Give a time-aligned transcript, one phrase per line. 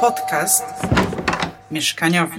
[0.00, 0.64] Podcast
[1.70, 2.36] mieszkaniowy.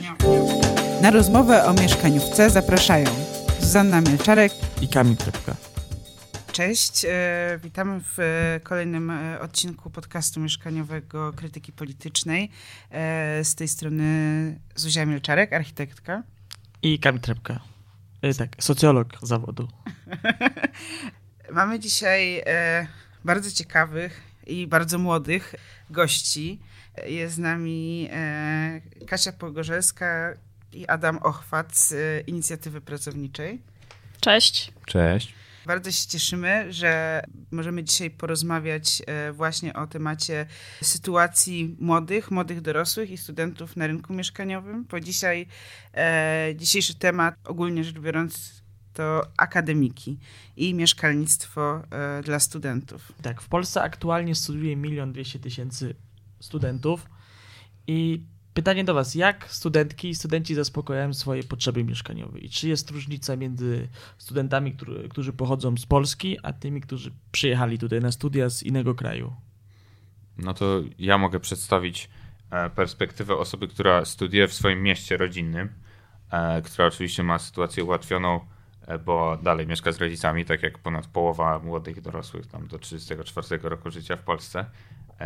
[1.02, 3.06] Na rozmowę o mieszkaniówce zapraszają
[3.60, 4.52] Zuzanna Mielczarek
[4.82, 5.56] i Kamil Trepka.
[6.52, 12.50] Cześć, e, witamy w e, kolejnym e, odcinku podcastu mieszkaniowego Krytyki Politycznej.
[13.44, 14.04] Z tej strony
[14.76, 16.24] Zuzia Mielczarek, architektka.
[16.82, 17.60] I Kamil Trepka.
[18.38, 19.68] Tak, socjolog zawodu.
[21.52, 22.44] Mamy dzisiaj
[23.26, 25.56] bardzo ciekawych i bardzo młodych
[25.90, 26.60] gości.
[27.06, 30.34] Jest z nami e, Kasia Pogorzelska
[30.74, 33.62] i Adam Ochwat z e, Inicjatywy Pracowniczej.
[34.22, 34.74] Cześć.
[34.86, 35.34] Cześć.
[35.66, 40.46] Bardzo się cieszymy, że możemy dzisiaj porozmawiać e, właśnie o temacie
[40.82, 45.48] sytuacji młodych, młodych dorosłych i studentów na rynku mieszkaniowym, bo dzisiaj
[45.94, 48.62] e, dzisiejszy temat, ogólnie rzecz biorąc,
[48.94, 50.20] to akademiki
[50.58, 53.12] i mieszkalnictwo e, dla studentów.
[53.22, 55.96] Tak, w Polsce aktualnie studiuje milion dwieście tysięcy
[56.42, 57.10] studentów
[57.88, 62.92] i pytanie do Was, jak studentki i studenci zaspokajają swoje potrzeby mieszkaniowe i czy jest
[62.92, 68.50] różnica między studentami, który, którzy pochodzą z Polski, a tymi, którzy przyjechali tutaj na studia
[68.50, 69.36] z innego kraju?
[70.38, 72.10] No to ja mogę przedstawić
[72.52, 75.70] e, perspektywę osoby, która studiuje w swoim mieście rodzinnym,
[76.32, 78.40] e, która oczywiście ma sytuację ułatwioną,
[78.88, 83.70] e, bo dalej mieszka z rodzicami, tak jak ponad połowa młodych dorosłych tam do 34
[83.70, 84.66] roku życia w Polsce.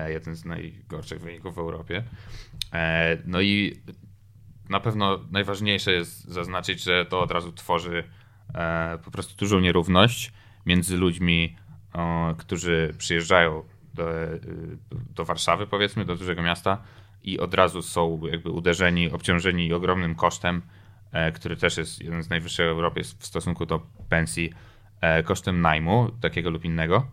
[0.07, 2.03] Jeden z najgorszych wyników w Europie.
[3.25, 3.81] No i
[4.69, 8.03] na pewno najważniejsze jest zaznaczyć, że to od razu tworzy
[9.03, 10.33] po prostu dużą nierówność
[10.65, 11.55] między ludźmi,
[12.37, 14.05] którzy przyjeżdżają do,
[14.91, 16.83] do Warszawy, powiedzmy, do dużego miasta
[17.23, 20.61] i od razu są jakby uderzeni, obciążeni ogromnym kosztem,
[21.33, 24.53] który też jest jeden z najwyższych w Europie w stosunku do pensji,
[25.25, 27.07] kosztem najmu takiego lub innego.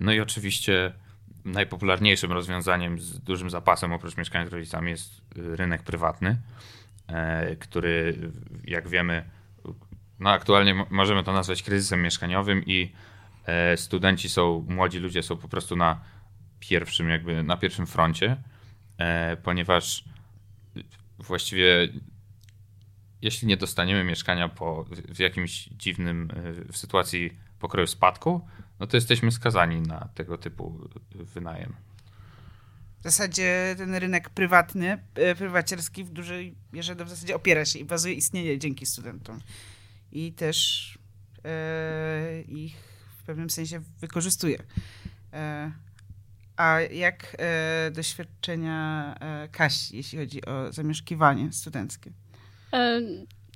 [0.00, 0.92] No i oczywiście
[1.44, 6.36] najpopularniejszym rozwiązaniem z dużym zapasem oprócz mieszkania z rodzicami jest rynek prywatny,
[7.58, 8.18] który
[8.64, 9.24] jak wiemy,
[10.20, 12.92] no aktualnie możemy to nazwać kryzysem mieszkaniowym i
[13.76, 16.00] studenci są, młodzi ludzie są po prostu na
[16.60, 18.36] pierwszym jakby, na pierwszym froncie,
[19.42, 20.04] ponieważ
[21.18, 21.88] właściwie
[23.22, 24.84] jeśli nie dostaniemy mieszkania po,
[25.14, 26.28] w jakimś dziwnym,
[26.72, 28.48] w sytuacji pokroju spadku,
[28.80, 31.74] no to jesteśmy skazani na tego typu wynajem.
[33.00, 34.98] W zasadzie ten rynek prywatny,
[35.36, 39.40] prywacielski w dużej mierze w zasadzie opiera się i bazuje istnienie dzięki studentom.
[40.12, 40.98] I też
[41.44, 42.76] e, ich
[43.18, 44.62] w pewnym sensie wykorzystuje.
[45.32, 45.72] E,
[46.56, 52.10] a jak e, doświadczenia e, Kasi, jeśli chodzi o zamieszkiwanie studenckie?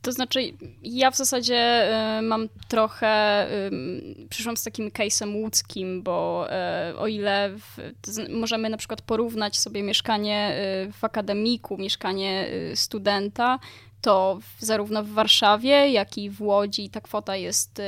[0.03, 0.41] To znaczy,
[0.83, 3.47] ja w zasadzie y, mam trochę.
[3.73, 6.47] Y, przyszłam z takim case'em łódzkim, bo
[6.91, 7.77] y, o ile w,
[8.29, 10.57] możemy na przykład porównać sobie mieszkanie
[10.93, 13.59] w akademiku, mieszkanie studenta,
[14.03, 17.83] to zarówno w Warszawie, jak i w Łodzi ta kwota jest,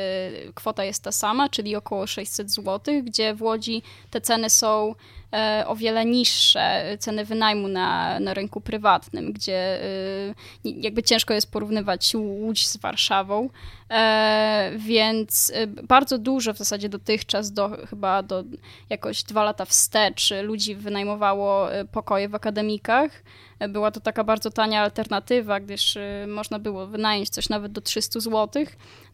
[0.54, 4.94] kwota jest ta sama, czyli około 600 zł, gdzie w Łodzi te ceny są
[5.34, 11.50] E, o wiele niższe ceny wynajmu na, na rynku prywatnym, gdzie e, jakby ciężko jest
[11.50, 13.48] porównywać Łódź z Warszawą.
[13.90, 15.52] E, więc
[15.82, 18.44] bardzo dużo w zasadzie dotychczas, do, chyba do
[18.90, 23.22] jakoś dwa lata wstecz, ludzi wynajmowało pokoje w akademikach.
[23.68, 25.98] Była to taka bardzo tania alternatywa, gdyż
[26.28, 28.64] można było wynająć coś nawet do 300 zł.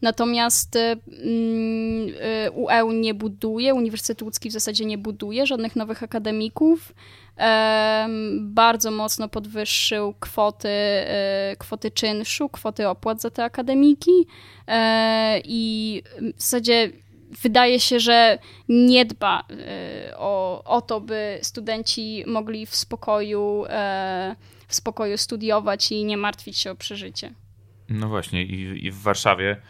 [0.01, 0.77] Natomiast
[2.53, 6.93] UE nie buduje, Uniwersytet Łódzki w zasadzie nie buduje żadnych nowych akademików.
[8.39, 14.27] Bardzo mocno podwyższył kwoty, e, kwoty czynszu, kwoty opłat za te akademiki
[14.67, 16.03] e, i
[16.37, 16.91] w zasadzie
[17.41, 23.65] wydaje się, że nie dba e, o, o to, by studenci mogli w spokoju,
[24.67, 27.33] w spokoju studiować i nie martwić się o przeżycie.
[27.89, 29.61] No właśnie, i, i w Warszawie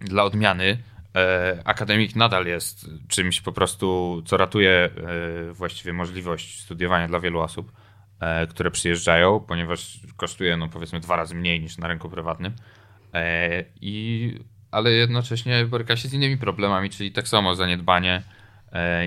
[0.00, 0.78] dla odmiany
[1.16, 7.40] E, akademik nadal jest czymś po prostu, co ratuje e, właściwie możliwość studiowania dla wielu
[7.40, 7.72] osób,
[8.20, 12.52] e, które przyjeżdżają, ponieważ kosztuje, no powiedzmy, dwa razy mniej niż na rynku prywatnym.
[13.80, 14.38] I,
[14.72, 18.22] ale jednocześnie boryka się z innymi problemami, czyli tak samo zaniedbanie,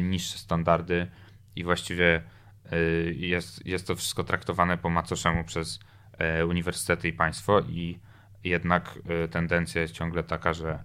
[0.01, 1.07] niższe standardy
[1.55, 2.21] i właściwie
[3.15, 5.79] jest, jest to wszystko traktowane po macoszemu przez
[6.47, 7.99] uniwersytety i państwo i
[8.43, 8.99] jednak
[9.31, 10.79] tendencja jest ciągle taka, że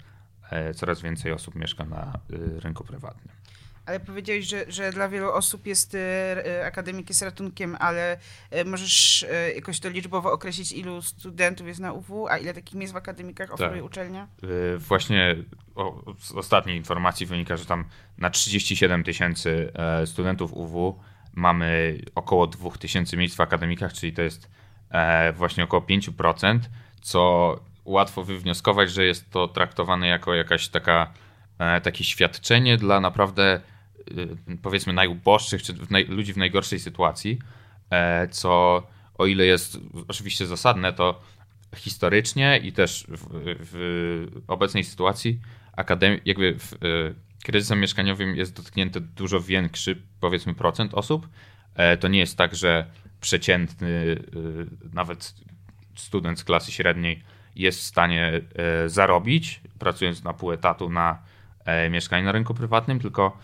[0.51, 2.13] E, coraz więcej osób mieszka na
[2.59, 3.35] rynku prywatnym.
[3.91, 8.19] Ale powiedziałeś, że, że dla wielu osób jest y, y, akademik jest ratunkiem, ale
[8.65, 12.97] możesz jakoś to liczbowo określić, ilu studentów jest na UW, a ile takich miejsc w
[12.97, 13.91] akademikach oferuje tak.
[13.91, 14.29] uczelnia?
[14.79, 15.37] Właśnie
[16.19, 17.85] z ostatniej informacji wynika, że tam
[18.19, 20.99] na 37 tysięcy e, studentów UW
[21.35, 24.51] mamy około 2000 miejsc w akademikach, czyli to jest
[24.91, 26.59] e, właśnie około 5%,
[27.01, 31.13] co łatwo wywnioskować, że jest to traktowane jako jakaś taka,
[31.59, 33.61] e, takie świadczenie dla naprawdę
[34.63, 37.39] powiedzmy najuboższych, czy w naj, ludzi w najgorszej sytuacji,
[37.91, 38.83] e, co
[39.15, 41.21] o ile jest oczywiście zasadne, to
[41.77, 45.41] historycznie i też w, w obecnej sytuacji
[45.77, 46.75] akademi- jakby w,
[47.45, 51.29] kryzysem mieszkaniowym jest dotknięty dużo większy, powiedzmy, procent osób.
[52.01, 52.87] To nie jest tak, że
[53.21, 54.23] przeciętny,
[54.93, 55.35] nawet
[55.95, 57.23] student z klasy średniej
[57.57, 61.19] jest w stanie e, zarobić, pracując na pół etatu na
[61.65, 63.39] e, mieszkaniu na rynku prywatnym, tylko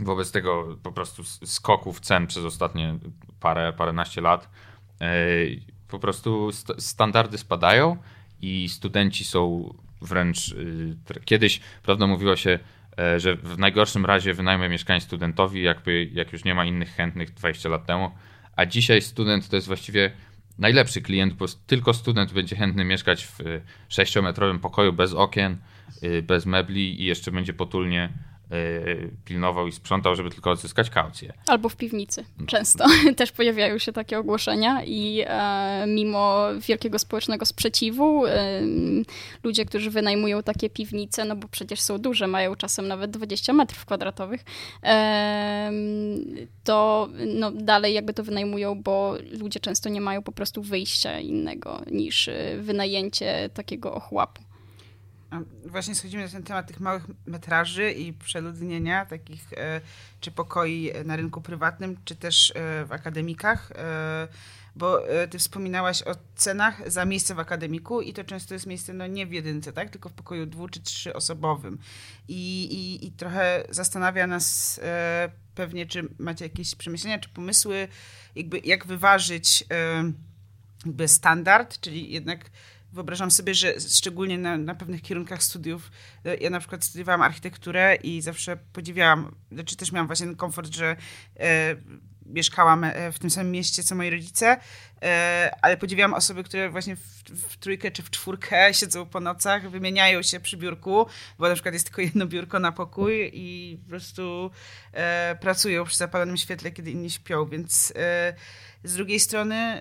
[0.00, 2.98] wobec tego po prostu skoków cen przez ostatnie
[3.40, 4.50] parę, paręnaście lat
[5.00, 5.06] e,
[5.88, 7.96] po prostu standardy spadają
[8.42, 10.54] i studenci są wręcz
[11.24, 12.58] kiedyś, prawda, mówiło się,
[13.16, 17.68] że w najgorszym razie wynajmę mieszkanie studentowi, jakby, jak już nie ma innych chętnych 20
[17.68, 18.10] lat temu,
[18.56, 20.12] a dzisiaj student to jest właściwie
[20.58, 25.56] najlepszy klient, bo tylko student będzie chętny mieszkać w y, sześciometrowym pokoju bez okien,
[26.02, 28.29] y, bez mebli i jeszcze będzie potulnie y,
[29.24, 31.32] pilnował i sprzątał, żeby tylko odzyskać kaucję.
[31.46, 32.24] Albo w piwnicy.
[32.46, 32.84] Często
[33.16, 38.62] też pojawiają się takie ogłoszenia i e, mimo wielkiego społecznego sprzeciwu e,
[39.44, 43.84] ludzie, którzy wynajmują takie piwnice, no bo przecież są duże, mają czasem nawet 20 metrów
[43.84, 44.44] kwadratowych,
[44.84, 45.72] e,
[46.64, 51.80] to no, dalej jakby to wynajmują, bo ludzie często nie mają po prostu wyjścia innego
[51.90, 54.49] niż e, wynajęcie takiego ochłapu.
[55.66, 59.80] Właśnie schodzimy na ten temat tych małych metraży i przeludnienia takich e,
[60.20, 64.28] czy pokoi na rynku prywatnym, czy też e, w akademikach, e,
[64.76, 69.06] bo ty wspominałaś o cenach za miejsce w akademiku i to często jest miejsce no
[69.06, 71.78] nie w jedynce, tak, tylko w pokoju dwu czy trzyosobowym.
[72.28, 74.80] I, i, i trochę zastanawia nas
[75.54, 77.88] pewnie, czy macie jakieś przemyślenia, czy pomysły,
[78.34, 79.64] jakby jak wyważyć
[80.86, 82.50] jakby standard, czyli jednak
[82.92, 85.90] wyobrażam sobie, że szczególnie na, na pewnych kierunkach studiów,
[86.24, 90.74] e, ja na przykład studiowałam architekturę i zawsze podziwiałam, znaczy też miałam właśnie ten komfort,
[90.74, 90.96] że
[91.40, 91.76] e,
[92.32, 94.60] mieszkałam e, w tym samym mieście, co moi rodzice,
[95.02, 97.00] e, ale podziwiałam osoby, które właśnie w,
[97.30, 101.06] w, trójkę czy w czwórkę siedzą po nocach, wymieniają się przy biurku,
[101.38, 104.50] bo na przykład jest tylko jedno biurko na pokój i po prostu
[104.92, 108.34] e, pracują przy zapalonym świetle, kiedy inni śpią, więc e,
[108.84, 109.80] z drugiej strony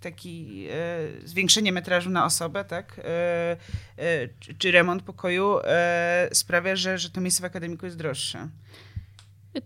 [0.00, 3.56] taki e, zwiększenie metrażu na osobę, tak, e,
[3.98, 4.28] e,
[4.58, 8.48] czy, remont pokoju e, sprawia, że, że to miejsce w akademiku jest droższe.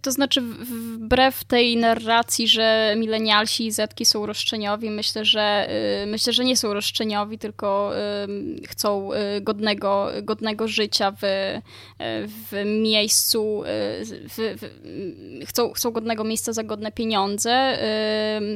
[0.02, 5.68] To znaczy, wbrew tej narracji, że milenialsi i zetki są roszczeniowi, myślę, że
[6.02, 7.92] y, myślę, że nie są roszczeniowi, tylko
[8.68, 11.24] chcą y, godnego, godnego życia w,
[12.26, 13.66] w miejscu, y,
[14.04, 17.78] w, w, chcą, chcą godnego miejsca za godne pieniądze.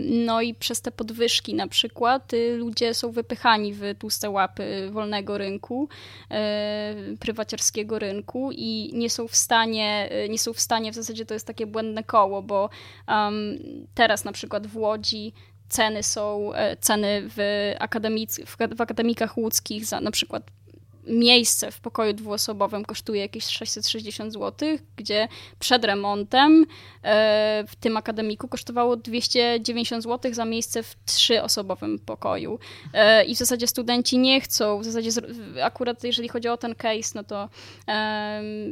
[0.05, 5.89] No i przez te podwyżki na przykład ludzie są wypychani w tłuste łapy wolnego rynku,
[7.21, 11.47] prywaciarskiego rynku i nie są w stanie, nie są w stanie w zasadzie to jest
[11.47, 12.71] takie błędne koło, bo
[13.09, 13.59] um,
[13.95, 15.33] teraz na przykład w Łodzi
[15.69, 18.41] ceny są, e, ceny w, akademic,
[18.77, 20.51] w akademikach łódzkich za na przykład
[21.07, 25.29] miejsce w pokoju dwuosobowym kosztuje jakieś 660 zł, gdzie
[25.59, 26.67] przed remontem
[27.03, 32.59] e, w tym akademiku kosztowało 290 zł za miejsce w trzyosobowym pokoju.
[32.93, 35.11] E, I w zasadzie studenci nie chcą, w zasadzie
[35.63, 37.49] akurat jeżeli chodzi o ten case, no to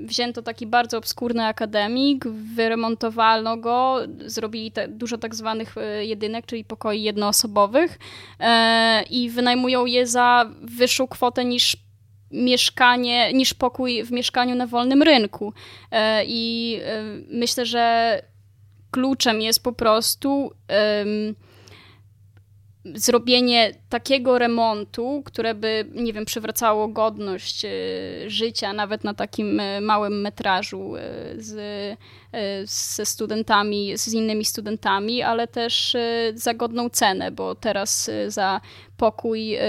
[0.05, 6.65] wzięto taki bardzo obskurny akademik, wyremontowano go, zrobili te, dużo tak zwanych e, jedynek, czyli
[6.65, 7.99] pokoi jednoosobowych
[9.11, 11.77] i wynajmują je za wyższą kwotę niż
[12.33, 15.53] mieszkanie, niż pokój w mieszkaniu na wolnym rynku.
[15.91, 18.19] E, I e, myślę, że
[18.91, 20.53] kluczem jest po prostu
[22.85, 27.71] zrobienie takiego remontu, które by, nie wiem, przywracało godność e,
[28.27, 30.93] życia, nawet na takim małym metrażu
[31.37, 31.99] z,
[32.65, 35.97] ze studentami, z innymi studentami, ale też
[36.35, 38.61] za godną cenę, bo teraz za
[38.97, 39.61] pokój, y,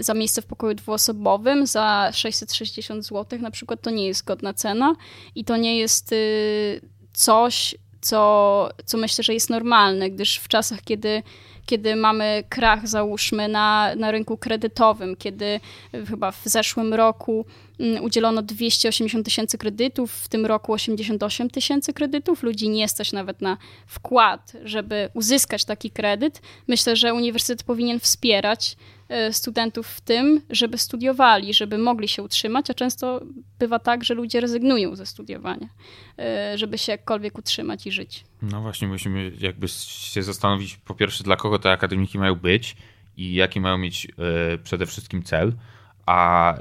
[0.00, 4.94] za miejsce w pokoju dwuosobowym za 660 zł na przykład to nie jest godna cena
[5.34, 6.14] i to nie jest
[7.12, 11.22] coś, co, co myślę, że jest normalne, gdyż w czasach, kiedy
[11.66, 15.60] kiedy mamy krach, załóżmy, na, na rynku kredytowym, kiedy
[16.08, 17.46] chyba w zeszłym roku
[17.80, 22.42] mm, udzielono 280 tysięcy kredytów, w tym roku 88 tysięcy kredytów.
[22.42, 23.56] Ludzi nie stać nawet na
[23.86, 26.42] wkład, żeby uzyskać taki kredyt.
[26.68, 28.76] Myślę, że uniwersytet powinien wspierać
[29.32, 33.20] studentów w tym, żeby studiowali, żeby mogli się utrzymać, a często
[33.58, 35.68] bywa tak, że ludzie rezygnują ze studiowania,
[36.18, 38.24] e, żeby się jakkolwiek utrzymać i żyć.
[38.42, 42.76] No właśnie, musimy jakby się zastanowić po pierwsze, dla kogo te akademiki mają być
[43.16, 45.52] i jaki mają mieć e, przede wszystkim cel,
[46.06, 46.54] a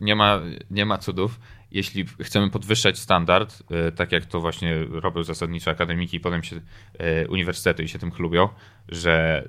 [0.00, 0.40] nie, ma,
[0.70, 1.40] nie ma cudów,
[1.74, 6.60] jeśli chcemy podwyższać standard, e, tak jak to właśnie robią zasadniczo akademiki i potem się
[6.98, 8.48] e, uniwersytety i się tym chlubią,
[8.88, 9.44] że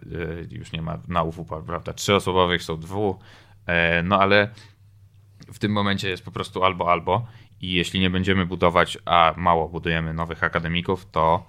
[0.51, 3.20] już nie ma na UW, prawda, trzyosobowych, są dwu,
[4.03, 4.50] no ale
[5.53, 7.27] w tym momencie jest po prostu albo albo
[7.62, 11.48] i jeśli nie będziemy budować, a mało budujemy nowych akademików, to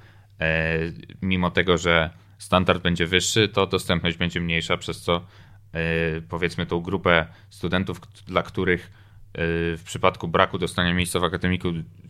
[1.22, 5.20] mimo tego, że standard będzie wyższy, to dostępność będzie mniejsza, przez co e,
[6.28, 9.05] powiedzmy tą grupę studentów, dla których e,
[9.76, 11.68] w przypadku braku dostania miejsca w akademiku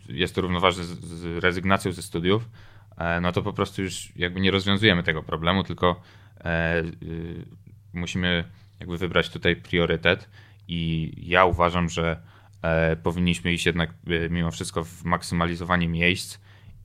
[0.09, 2.49] jest to równoważne z rezygnacją ze studiów,
[2.97, 6.01] e, no to po prostu już jakby nie rozwiązujemy tego problemu, tylko
[7.93, 8.43] musimy
[8.79, 10.29] jakby wybrać tutaj priorytet
[10.67, 12.21] i ja uważam, że
[13.03, 13.93] powinniśmy iść jednak
[14.29, 16.39] mimo wszystko w maksymalizowanie miejsc,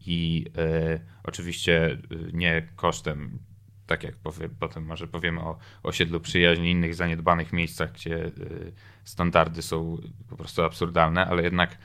[0.06, 1.99] i e, oczywiście e,
[2.32, 3.38] nie kosztem,
[3.86, 8.30] tak jak powie, potem może powiemy o osiedlu przyjaźni, innych zaniedbanych miejscach, gdzie e,
[9.04, 9.98] standardy są
[10.28, 11.78] po prostu absurdalne, ale jednak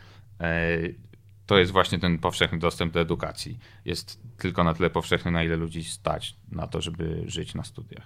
[1.46, 3.60] to jest właśnie ten powszechny dostęp do edukacji.
[3.86, 8.06] Jest tylko na tyle powszechny, na ile ludzi stać na to, żeby żyć na studiach.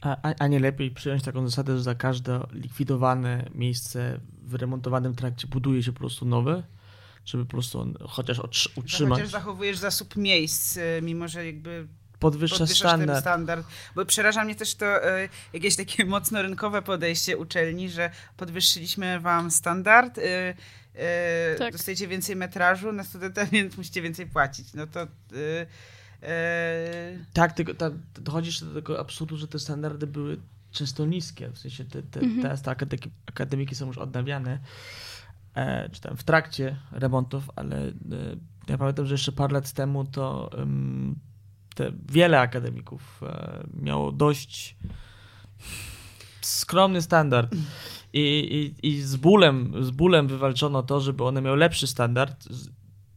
[0.00, 5.46] A, a, nie lepiej przyjąć taką zasadę, że za każde likwidowane miejsce w remontowanym trakcie
[5.46, 6.62] buduje się po prostu nowe?
[7.24, 8.40] żeby po prostu on chociaż
[8.76, 9.18] utrzymać.
[9.18, 11.88] Chociaż zachowujesz zasób miejsc, y, mimo że jakby
[12.18, 13.12] podwyższa standard.
[13.12, 13.66] ten standard.
[13.94, 19.50] Bo przeraża mnie też to y, jakieś takie mocno rynkowe podejście uczelni, że podwyższyliśmy wam
[19.50, 21.72] standard, y, y, tak.
[21.72, 24.74] dostajecie więcej metrażu na studenta, więc musicie więcej płacić.
[24.74, 25.02] No to...
[25.02, 25.06] Y,
[25.36, 30.38] y, tak, tylko tam dochodzisz do tego absurdu, że te standardy były
[30.70, 32.42] często niskie, w sensie te, te, mhm.
[32.42, 34.58] teraz te akademiki, akademiki są już odnawiane,
[35.58, 37.92] E, czy tam w trakcie remontów, ale e,
[38.68, 40.50] ja pamiętam, że jeszcze parę lat temu to
[41.78, 44.76] te wiele akademików e, miało dość
[46.40, 47.54] skromny standard.
[48.12, 52.48] I, i, I z bólem, z bólem wywalczono to, żeby one miały lepszy standard,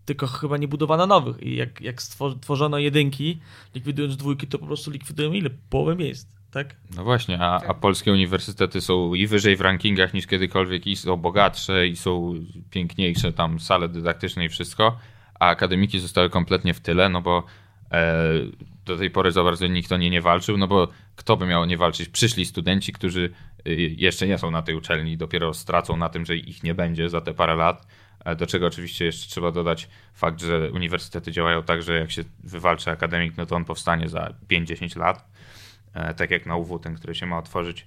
[0.05, 1.43] tylko chyba nie budowano nowych.
[1.43, 3.39] I jak, jak stworzono jedynki,
[3.75, 5.49] likwidując dwójki, to po prostu likwidują ile?
[5.69, 6.75] Połowę miejsc tak?
[6.95, 11.17] No właśnie, a, a polskie uniwersytety są i wyżej w rankingach niż kiedykolwiek, i są
[11.17, 12.33] bogatsze, i są
[12.69, 14.97] piękniejsze, tam sale dydaktyczne i wszystko,
[15.39, 17.43] a akademiki zostały kompletnie w tyle, no bo
[18.85, 21.65] do tej pory za bardzo nikt o nie nie walczył, no bo kto by miał
[21.65, 22.09] nie walczyć?
[22.09, 23.29] Przyszli studenci, którzy
[23.67, 27.09] y, jeszcze nie są na tej uczelni, dopiero stracą na tym, że ich nie będzie
[27.09, 27.87] za te parę lat.
[28.25, 32.23] E, do czego oczywiście jeszcze trzeba dodać fakt, że uniwersytety działają tak, że jak się
[32.43, 35.31] wywalczy akademik, no to on powstanie za 5-10 lat
[35.93, 37.85] E, tak jak na UW, ten, który się ma otworzyć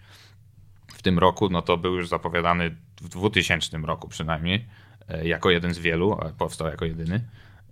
[0.89, 4.67] w tym roku, no to był już zapowiadany w 2000 roku przynajmniej,
[5.09, 7.21] e, jako jeden z wielu, powstał jako jedyny,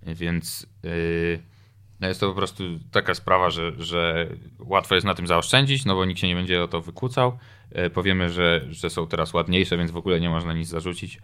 [0.03, 0.89] więc e,
[2.03, 4.27] no jest to po prostu taka sprawa, że, że
[4.59, 7.39] łatwo jest na tym zaoszczędzić, no bo nikt się nie będzie o to wykłócał.
[7.95, 11.21] Powiemy, że, że są teraz ładniejsze, więc w ogóle nie można nic zarzucić.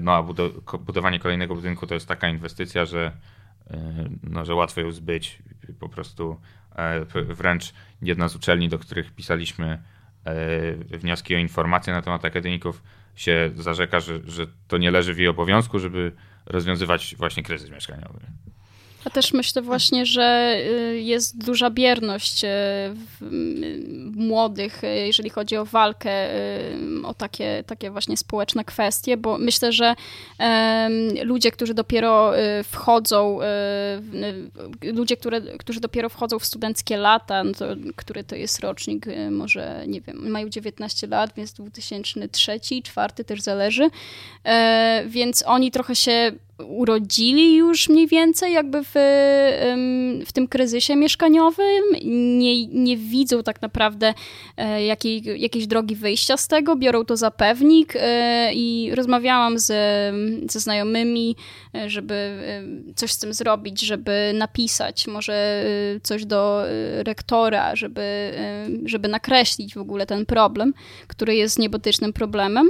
[0.00, 0.22] No a
[0.78, 3.12] budowanie kolejnego budynku to jest taka inwestycja, że,
[4.22, 5.42] no, że łatwo ją zbyć.
[5.80, 6.36] Po prostu
[6.74, 9.82] E, wręcz jedna z uczelni, do których pisaliśmy
[10.24, 12.82] e, wnioski o informacje na temat akademików,
[13.14, 16.12] się zarzeka, że, że to nie leży w jej obowiązku, żeby
[16.46, 18.20] rozwiązywać właśnie kryzys mieszkaniowy.
[19.04, 22.48] A też myślę właśnie, że y, jest duża bierność y,
[24.16, 26.10] młodych, y, jeżeli chodzi o walkę
[27.04, 29.94] o takie, takie właśnie społeczne kwestie, bo myślę, że
[31.24, 32.32] ludzie, którzy dopiero
[32.64, 33.38] wchodzą,
[34.82, 39.84] ludzie, które, którzy dopiero wchodzą w studenckie lata, no to, który to jest rocznik, może
[39.86, 43.90] nie wiem, mają 19 lat, więc 2003, 2004 też zależy,
[44.44, 48.92] e, więc oni trochę się urodzili już mniej więcej jakby w,
[50.26, 51.84] w tym kryzysie mieszkaniowym,
[52.38, 54.14] nie, nie widzą tak naprawdę
[54.56, 59.66] e, jakiej, jakiejś drogi wyjścia z tego, biorą to za pewnik e, i rozmawiałam z,
[60.52, 61.36] ze znajomymi,
[61.74, 62.40] e, żeby
[62.96, 65.64] coś z tym zrobić, żeby napisać może
[66.02, 66.62] coś do
[66.98, 68.32] rektora, żeby,
[68.84, 70.74] żeby nakreślić w ogóle ten problem,
[71.06, 72.68] który jest niebotycznym problemem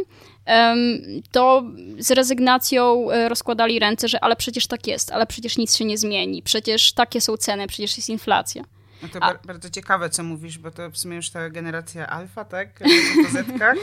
[1.33, 1.65] to
[1.99, 5.99] z rezygnacją e, rozkładali ręce, że ale przecież tak jest, ale przecież nic się nie
[5.99, 8.65] zmieni, przecież takie są ceny, przecież jest inflacja.
[9.03, 9.35] No to A...
[9.35, 12.69] bardzo ciekawe, co mówisz, bo to w sumie już ta generacja alfa, tak?
[13.33, 13.75] Zetka.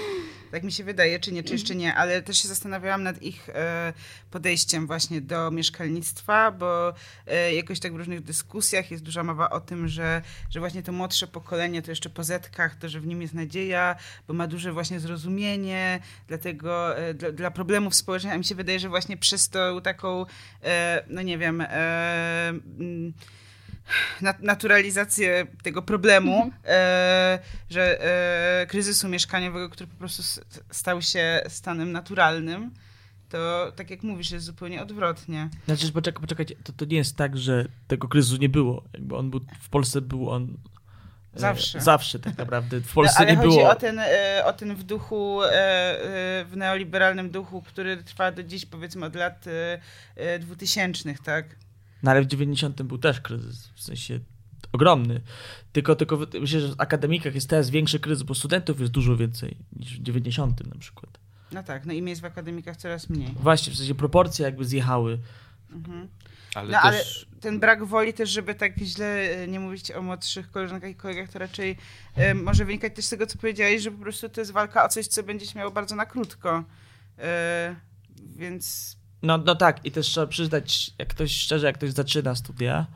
[0.51, 3.49] Tak mi się wydaje, czy nie, czy jeszcze nie, ale też się zastanawiałam nad ich
[3.49, 3.93] e,
[4.31, 6.93] podejściem właśnie do mieszkalnictwa, bo
[7.27, 10.91] e, jakoś tak w różnych dyskusjach jest duża mowa o tym, że, że właśnie to
[10.91, 13.95] młodsze pokolenie, to jeszcze po zetkach, to, że w nim jest nadzieja,
[14.27, 18.55] bo ma duże właśnie zrozumienie dla tego, e, dla, dla problemów społecznych, a mi się
[18.55, 20.25] wydaje, że właśnie przez tą taką,
[21.07, 21.63] no nie wiem,
[24.39, 28.01] naturalizację tego problemu, e, że
[28.61, 30.23] e, kryzysu mieszkaniowego, który po prostu
[30.71, 32.71] stał się stanem naturalnym,
[33.29, 35.49] to tak jak mówisz, jest zupełnie odwrotnie.
[35.65, 38.83] Znaczy, poczekaj, poczekajcie, to, to nie jest tak, że tego kryzysu nie było.
[38.93, 40.57] Jakby on był, w Polsce był on
[41.35, 41.81] e, Zawsze.
[41.81, 42.81] zawsze tak naprawdę.
[42.81, 43.69] W No, Polsce ale nie chodzi było.
[43.69, 48.43] o ten, e, o ten w duchu, e, e, w neoliberalnym duchu, który trwa do
[48.43, 49.79] dziś, powiedzmy od lat e,
[50.15, 51.45] e, 2000, tak?
[52.03, 54.19] No ale w 90 był też kryzys, w sensie
[54.71, 55.21] ogromny.
[55.71, 59.57] Tylko, tylko myślę, że w akademikach jest teraz większy kryzys, bo studentów jest dużo więcej
[59.73, 61.19] niż w 90 na przykład.
[61.51, 63.33] No tak, no i miejsc w akademikach coraz mniej.
[63.39, 65.19] Właśnie, w sensie proporcje jakby zjechały.
[65.71, 66.07] Mhm.
[66.55, 70.01] Ale No ale też ten brak woli też, żeby tak źle e, nie mówić o
[70.01, 71.77] młodszych koleżankach i kolegach, to raczej
[72.15, 74.89] e, może wynikać też z tego, co powiedziałeś, że po prostu to jest walka o
[74.89, 76.63] coś, co będzie się miało bardzo na krótko.
[77.19, 77.75] E,
[78.35, 82.87] więc No, no tak, i też trzeba przyznać, jak ktoś szczerze, jak ktoś zaczyna studia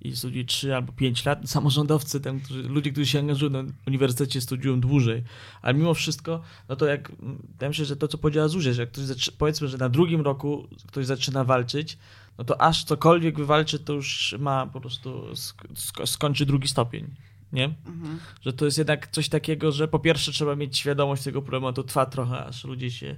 [0.00, 4.40] i studiuje 3 albo 5 lat, samorządowcy, tam, którzy, ludzie, którzy się angażują na uniwersytecie,
[4.40, 5.22] studiują dłużej,
[5.62, 8.82] ale mimo wszystko, no to jak, mm, ja myślę, że to, co powiedziała Zuzia, że
[8.82, 11.98] jak ktoś, powiedzmy, że na drugim roku ktoś zaczyna walczyć,
[12.38, 17.14] no to aż cokolwiek wywalczy, to już ma po prostu, sk- sk- skończy drugi stopień,
[17.52, 17.64] nie?
[17.64, 18.18] mhm.
[18.40, 21.82] Że to jest jednak coś takiego, że po pierwsze trzeba mieć świadomość tego problemu, to
[21.82, 23.16] trwa trochę, aż ludzie się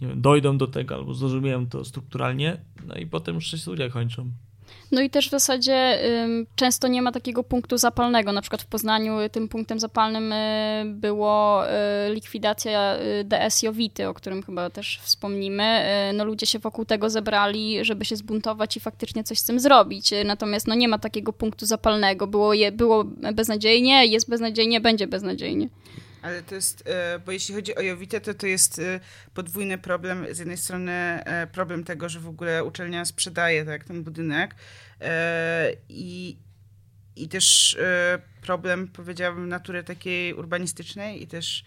[0.00, 4.30] wiem, dojdą do tego albo zrozumieją to strukturalnie, no i potem już się studia kończą.
[4.92, 8.32] No i też w zasadzie ym, często nie ma takiego punktu zapalnego.
[8.32, 14.08] Na przykład w Poznaniu y, tym punktem zapalnym y, było y, likwidacja y, DS Jowity,
[14.08, 15.86] o którym chyba też wspomnimy.
[16.10, 19.60] Y, no ludzie się wokół tego zebrali, żeby się zbuntować i faktycznie coś z tym
[19.60, 20.12] zrobić.
[20.12, 22.26] Y, Natomiast no nie ma takiego punktu zapalnego.
[22.26, 25.68] Było, je, było beznadziejnie, jest beznadziejnie, będzie beznadziejnie.
[26.26, 29.00] Ale to jest, e, bo jeśli chodzi o Jowitę, to to jest e,
[29.34, 30.26] podwójny problem.
[30.30, 34.54] Z jednej strony e, problem tego, że w ogóle uczelnia sprzedaje tak, ten budynek
[35.88, 36.36] i,
[37.16, 37.76] i też
[38.42, 41.64] problem, powiedziałabym, natury takiej urbanistycznej i też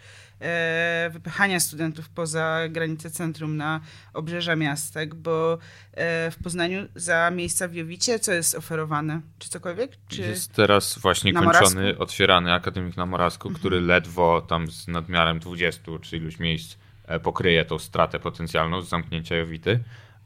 [1.14, 3.80] wypychania studentów poza granice centrum na
[4.14, 5.16] obrzeża miast, tak?
[5.16, 5.54] bo
[5.94, 9.22] e, w Poznaniu za miejsca w Jowicie co jest oferowane?
[9.40, 9.92] Czy cokolwiek?
[10.08, 10.22] Czy...
[10.22, 11.80] jest teraz właśnie kończony, Morawsku?
[11.80, 12.02] Mhm.
[12.02, 17.66] otwierany akademik na Morawsku, który ledwo tam z nadmiarem 20 czy iluś miejsc e, pokryje
[17.66, 19.80] tą stratę potencjalną z zamknięcia Jowity.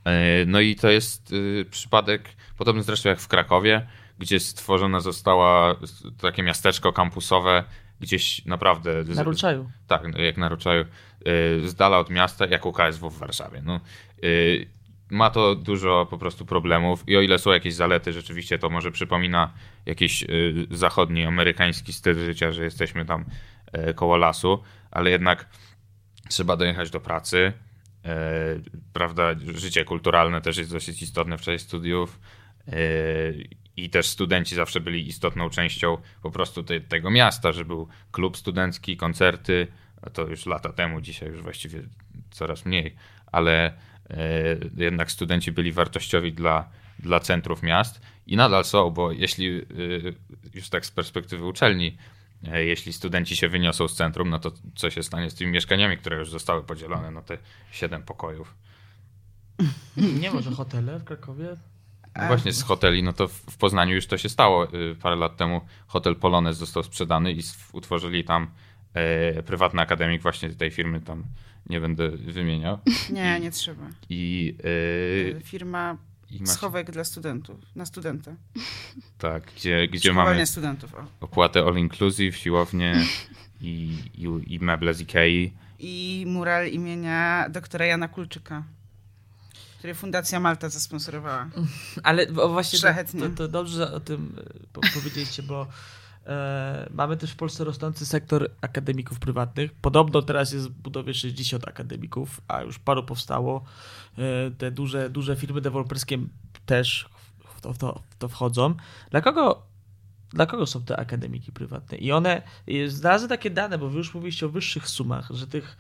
[0.06, 3.88] E, No i to jest y, przypadek podobny zresztą jak w Krakowie,
[4.20, 7.64] gdzie stworzone została s- takie miasteczko kampusowe
[8.04, 9.04] gdzieś naprawdę...
[9.04, 9.70] Na Ruczaju.
[9.88, 13.62] tak, jak na Ruczaju, y, z dala od miasta, jak UKSW w Warszawie.
[13.66, 13.80] No,
[14.24, 14.68] y,
[15.10, 18.92] ma to dużo po prostu problemów i o ile są jakieś zalety, rzeczywiście to może
[18.92, 19.54] przypomina
[19.86, 23.26] jakiś y, zachodni, amerykański styl życia, że jesteśmy tam
[23.96, 25.50] koło lasu, ale jednak
[26.30, 27.54] trzeba dojechać do pracy.
[28.94, 29.24] Prawda,
[29.56, 32.20] życie kulturalne też jest dosyć istotne w czasie studiów.
[33.78, 38.38] I też studenci zawsze byli istotną częścią po prostu te, tego miasta, że był klub
[38.38, 39.68] studencki, koncerty.
[40.14, 41.84] To już lata temu, dzisiaj już właściwie
[42.32, 42.96] coraz mniej,
[43.32, 43.74] ale
[44.10, 49.64] e, jednak studenci byli wartościowi dla, dla centrów miast i nadal są, bo jeśli e,
[50.54, 51.98] już tak z perspektywy uczelni,
[52.48, 55.98] e, jeśli studenci się wyniosą z centrum, no to co się stanie z tymi mieszkaniami,
[55.98, 57.38] które już zostały podzielone na te
[57.72, 58.56] siedem pokojów?
[60.22, 61.58] Nie może hotele w Krakowie?
[62.16, 64.74] No właśnie z hoteli, no to w Poznaniu już to się stało.
[64.74, 67.42] Y, Parę lat temu hotel Polonez został sprzedany i
[67.74, 68.48] utworzyli tam
[68.94, 71.24] e, prywatny akademik właśnie tej firmy, tam
[71.70, 72.78] nie będę wymieniał.
[73.10, 73.84] Nie, nie trzeba.
[74.10, 74.56] I,
[75.38, 75.98] e, Firma
[76.32, 78.32] i macie, schowek dla studentów, na studenta.
[79.18, 80.96] tak, gdzie, gdzie mamy studentów.
[80.96, 81.06] O.
[81.22, 82.96] opłatę all inclusive, siłownię
[83.62, 85.54] i, i, i meble z Ikei.
[85.80, 88.64] I mural imienia doktora Jana Kulczyka,
[89.84, 91.50] który Fundacja Malta zasponsorowała.
[92.04, 95.68] Ale właśnie to, to, to dobrze o tym e, po, powiedzieliście, bo
[96.28, 99.74] e, mamy też w Polsce rosnący sektor akademików prywatnych.
[99.74, 103.64] Podobno teraz jest w budowie 60 akademików, a już paru powstało.
[104.18, 106.18] E, te duże, duże firmy deweloperskie
[106.66, 107.10] też
[107.56, 108.76] w to, w, to, w to wchodzą.
[109.12, 109.64] Dla kogo,
[110.30, 111.98] dla kogo są te akademiki prywatne?
[111.98, 112.42] I one,
[112.88, 115.78] znalazły takie dane, bo wy już mówiliście o wyższych sumach, że tych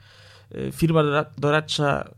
[0.51, 2.09] e, firma dora- doradcza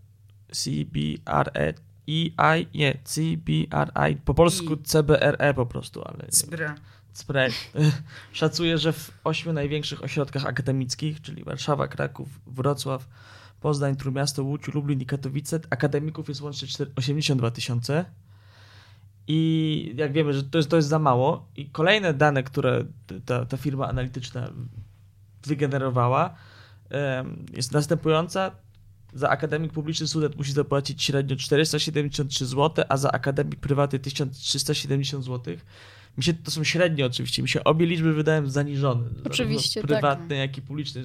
[0.55, 1.73] CBRE
[2.07, 4.83] EI, nie, CBRI, po polsku I.
[4.83, 6.75] CBRE po prostu, ale Cbra.
[7.13, 7.55] Sprague
[8.33, 13.07] szacuje, że w ośmiu największych ośrodkach akademickich, czyli Warszawa, Kraków, Wrocław,
[13.61, 18.05] Poznań, Trójmiasto, Łódź, Lublin i Katowice, akademików jest łącznie 82 tysiące.
[19.27, 21.47] I jak wiemy, że to jest, to jest za mało.
[21.55, 22.85] I kolejne dane, które
[23.25, 24.49] ta, ta firma analityczna
[25.43, 26.35] wygenerowała,
[27.53, 28.51] jest następująca.
[29.15, 35.55] Za akademik publiczny student musi zapłacić średnio 473 zł, a za akademik prywatny 1370 zł.
[36.17, 39.03] Mi się, to są średnie oczywiście, mi się obie liczby wydają zaniżone.
[39.03, 39.89] Zarówno Oczywiście, tak.
[39.89, 41.03] Prywatny, jak i publiczny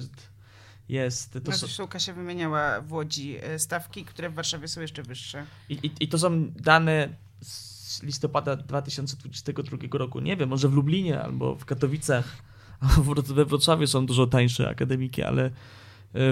[0.89, 1.31] jest.
[1.31, 5.03] to No, są, zresztą Kasia wymieniała w Łodzi e, stawki, które w Warszawie są jeszcze
[5.03, 5.45] wyższe.
[5.69, 7.09] i, i, I to są dane
[7.41, 10.19] z listopada 2022 roku.
[10.19, 12.37] Nie wiem, może w Lublinie albo w Katowicach,
[13.27, 15.51] we Wrocławiu są dużo tańsze akademiki, ale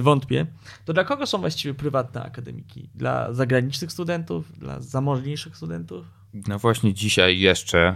[0.02, 0.46] wątpię.
[0.86, 2.90] To dla kogo są właściwie prywatne akademiki?
[2.96, 4.60] Dla zagranicznych studentów?
[4.60, 6.06] Dla zamożniejszych studentów?
[6.34, 7.96] No właśnie dzisiaj jeszcze e,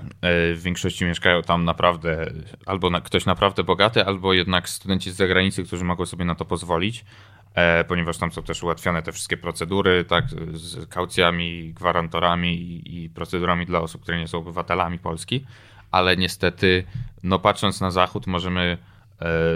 [0.53, 2.33] w większości mieszkają tam naprawdę
[2.65, 7.05] albo ktoś naprawdę bogaty, albo jednak studenci z zagranicy, którzy mogą sobie na to pozwolić,
[7.53, 13.65] e, ponieważ tam są też ułatwione te wszystkie procedury, tak, z kaucjami, gwarantorami i, procedurami
[13.65, 15.45] dla osób, które nie są obywatelami Polski,
[15.91, 16.83] ale niestety,
[17.23, 18.77] no patrząc na zachód, możemy e,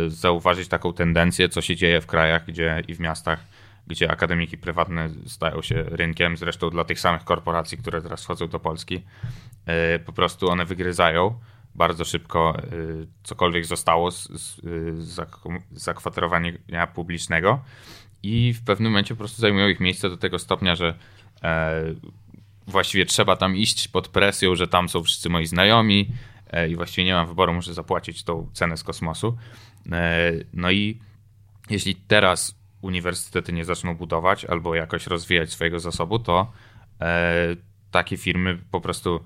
[0.07, 3.39] zauważyć taką tendencję, co się dzieje w krajach gdzie i w miastach,
[3.87, 8.59] gdzie akademiki prywatne stają się rynkiem, zresztą dla tych samych korporacji, które teraz wchodzą do
[8.59, 9.01] Polski.
[9.65, 11.39] E, Po prostu one wygryzają
[11.75, 12.61] bardzo szybko e,
[13.23, 14.55] cokolwiek zostało z, z,
[15.03, 17.59] z zak- z zakwaterowania publicznego
[18.23, 20.93] i w pewnym momencie po prostu zajmują ich miejsce do tego stopnia, że
[21.43, 21.73] e,
[22.67, 26.36] właściwie trzeba tam iść pod presją, że tam są wszyscy moi znajomi e,
[26.69, 29.37] i właściwie nie mam wyboru, muszę zapłacić tą cenę z kosmosu.
[29.91, 30.99] E, No i
[31.69, 36.51] jeśli teraz uniwersytety nie zaczną budować albo jakoś rozwijać swojego zasobu, to
[37.01, 37.55] e,
[37.91, 39.25] takie firmy po prostu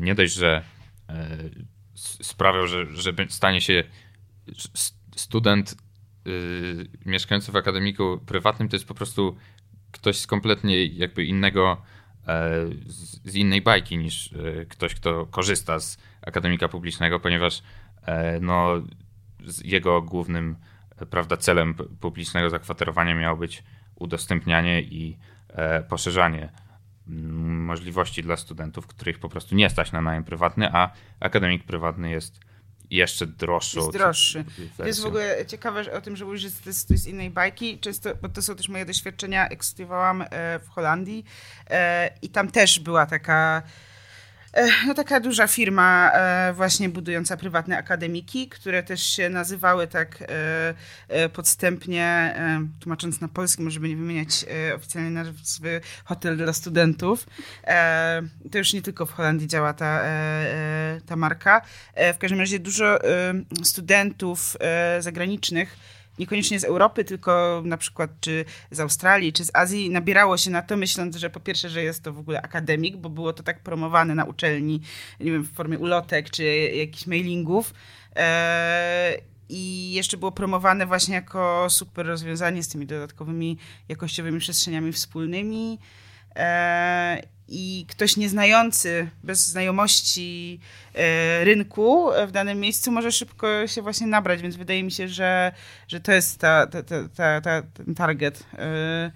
[0.00, 0.62] nie dość, że
[1.08, 1.38] e,
[1.96, 3.84] sprawią, że, że stanie się
[5.16, 5.76] student
[6.26, 9.36] y, mieszkający w akademiku prywatnym, to jest po prostu
[9.92, 11.95] ktoś z kompletnie jakby innego, e,
[12.86, 17.62] z, z innej bajki niż e, ktoś, kto korzysta z akademika publicznego, ponieważ
[18.02, 18.82] e, no,
[19.64, 20.56] jego głównym
[20.98, 26.52] e, prawda, celem publicznego zakwaterowania miało być udostępnianie i e, poszerzanie
[27.08, 32.10] mm, możliwości dla studentów, których po prostu nie stać na najem prywatny, a akademik prywatny
[32.10, 32.40] jest
[32.90, 34.44] jeszcze droższą Jest droższy.
[34.76, 37.06] To jest w ogóle ciekawe o tym, że mówisz, że to jest, to jest z
[37.06, 40.26] innej bajki, często, bo to są też moje doświadczenia, jak studiowałam e,
[40.58, 41.24] w Holandii
[41.70, 43.62] e, i tam też była taka
[44.86, 50.26] no taka duża firma e, właśnie budująca prywatne akademiki, które też się nazywały tak e,
[51.08, 56.52] e, podstępnie, e, tłumacząc na polski, może by nie wymieniać e, oficjalnej nazwy, hotel dla
[56.52, 57.26] studentów.
[57.64, 61.62] E, to już nie tylko w Holandii działa ta, e, e, ta marka.
[61.94, 65.76] E, w każdym razie dużo e, studentów e, zagranicznych
[66.18, 70.62] niekoniecznie z Europy, tylko na przykład czy z Australii, czy z Azji, nabierało się na
[70.62, 73.60] to, myśląc, że po pierwsze, że jest to w ogóle akademik, bo było to tak
[73.60, 74.80] promowane na uczelni,
[75.20, 77.74] nie wiem, w formie ulotek, czy jakichś mailingów.
[78.16, 79.14] E,
[79.48, 85.78] I jeszcze było promowane właśnie jako super rozwiązanie z tymi dodatkowymi jakościowymi przestrzeniami wspólnymi.
[86.36, 90.60] E, I ktoś nieznający, bez znajomości
[90.94, 95.52] e, rynku w danym miejscu może szybko się właśnie nabrać, więc wydaje mi się, że,
[95.88, 98.46] że to jest ta, ta, ta, ta, ten target.
[98.58, 99.10] e,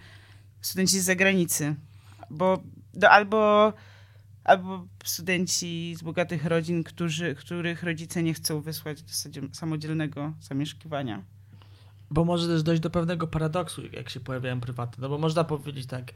[0.61, 1.75] Studenci z zagranicy.
[2.31, 2.63] Bo
[2.95, 3.73] do, albo,
[4.45, 9.13] albo studenci z bogatych rodzin, którzy, których rodzice nie chcą wysłać do
[9.53, 11.23] samodzielnego zamieszkiwania.
[12.11, 15.03] Bo może też dojść do pewnego paradoksu, jak się pojawiają prywatne.
[15.03, 16.13] No bo można powiedzieć tak,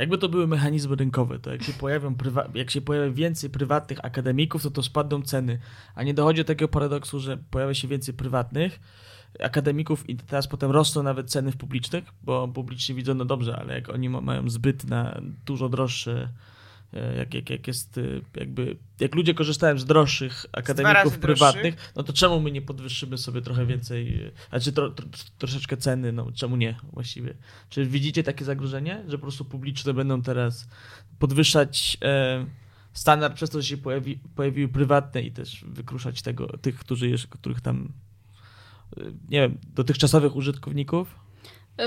[0.00, 2.14] jakby to były mechanizmy rynkowe, to jak się, pojawią
[2.54, 5.58] jak się pojawi więcej prywatnych akademików, to to spadną ceny.
[5.94, 8.80] A nie dochodzi do takiego paradoksu, że pojawia się więcej prywatnych
[9.40, 13.74] akademików i teraz potem rosną nawet ceny w publicznych, bo publiczni widzą, no dobrze, ale
[13.74, 16.28] jak oni ma, mają zbyt na dużo droższe
[17.16, 18.02] jak, jak, jak jest e,
[18.36, 23.42] jakby, jak ludzie korzystają z droższych akademików prywatnych, no to czemu my nie podwyższymy sobie
[23.42, 25.06] trochę więcej, e, znaczy tro, tro,
[25.38, 27.34] troszeczkę ceny, no czemu nie właściwie?
[27.68, 30.68] Czy widzicie takie zagrożenie, że po prostu publiczne będą teraz
[31.18, 32.46] podwyższać e,
[32.92, 37.60] standard przez to, że się pojawi, pojawiły prywatne i też wykruszać tego, tych, którzy których
[37.60, 37.92] tam
[38.96, 41.29] e, nie wiem, dotychczasowych użytkowników?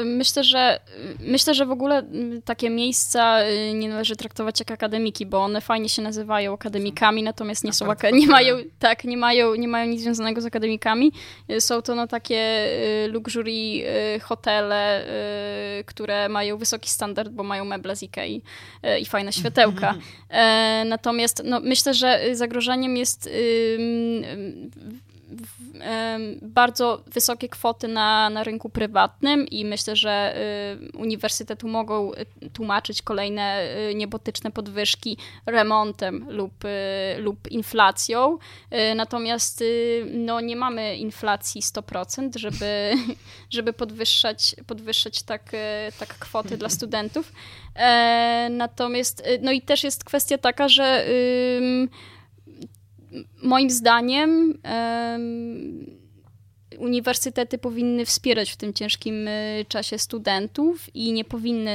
[0.05, 0.79] Myślę, że
[1.19, 2.03] myślę, że w ogóle
[2.45, 7.63] takie miejsca y, nie należy traktować jak akademiki, bo one fajnie się nazywają akademikami, natomiast
[7.63, 11.11] nie są nie mają tak, nie mają, nie mają nic związanego z akademikami.
[11.51, 12.67] Y, Są to no takie
[13.05, 13.53] y, luxury
[14.21, 15.05] hotele,
[15.85, 18.41] które mają wysoki standard, bo mają meble z Ikei
[19.01, 19.95] i fajne światełka.
[20.29, 23.29] E, Natomiast no, myślę, że zagrożeniem jest
[26.41, 30.35] bardzo wysokie kwoty na, na rynku prywatnym i myślę, że
[30.93, 36.53] y, uniwersytetu mogą y, tłumaczyć kolejne y, niebotyczne podwyżki remontem lub,
[37.17, 38.37] lub inflacją.
[38.95, 39.63] Natomiast
[40.13, 42.93] no, nie mamy inflacji 100%, żeby,
[43.55, 45.51] żeby podwyższać, podwyższać tak,
[45.99, 47.31] tak kwoty dla studentów.
[47.75, 51.05] E, natomiast, no i też jest kwestia taka, że
[53.43, 56.03] moim zdaniem em,
[56.77, 61.71] uniwersytety powinny wspierać w tym ciężkim y, czasie studentów i nie powinny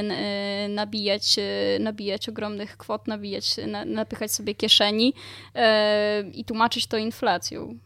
[0.65, 5.13] y, nabijać, y, nabijać ogromnych kwot, nabijać, na, napychać sobie kieszeni
[5.55, 7.79] e, i tłumaczyć to inflacją.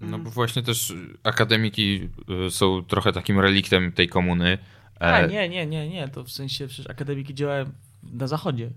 [0.00, 2.08] No bo właśnie też akademiki
[2.50, 4.58] są trochę takim reliktem tej komuny.
[5.00, 7.64] A, E, nie, nie, nie, nie, to w sensie przecież akademiki działają
[8.02, 8.70] na zachodzie.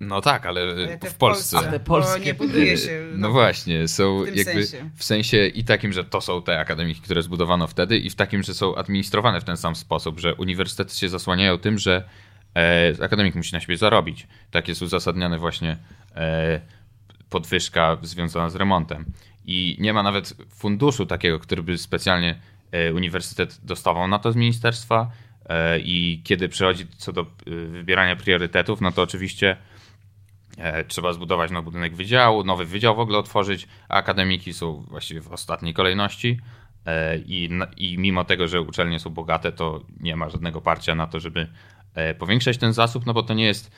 [0.00, 1.58] No tak, ale Ale w Polsce.
[1.58, 2.24] A te Bo polskie.
[2.24, 3.04] nie buduje się.
[3.14, 4.90] No właśnie, są w tym jakby sensie.
[4.96, 8.42] w sensie i takim, że to są te akademiki, które zbudowano wtedy, i w takim,
[8.42, 12.08] że są administrowane w ten sam sposób, że uniwersytety się zasłaniają tym, że
[12.56, 14.26] e, akademik musi na siebie zarobić.
[14.50, 15.76] Tak jest uzasadniane właśnie
[16.16, 16.60] e,
[17.30, 19.04] podwyżka związana z remontem.
[19.46, 22.38] I nie ma nawet funduszu takiego, który by specjalnie
[22.72, 25.10] e, uniwersytet dostawał na to z ministerstwa.
[25.48, 29.56] E, I kiedy przychodzi co do e, wybierania priorytetów, no to oczywiście
[30.88, 35.74] Trzeba zbudować nowy budynek wydziału, nowy wydział w ogóle otworzyć, akademiki są właściwie w ostatniej
[35.74, 36.40] kolejności.
[36.86, 41.06] E, I, I mimo tego, że uczelnie są bogate, to nie ma żadnego parcia na
[41.06, 41.48] to, żeby
[41.94, 43.70] e, powiększać ten zasób, no bo to nie jest.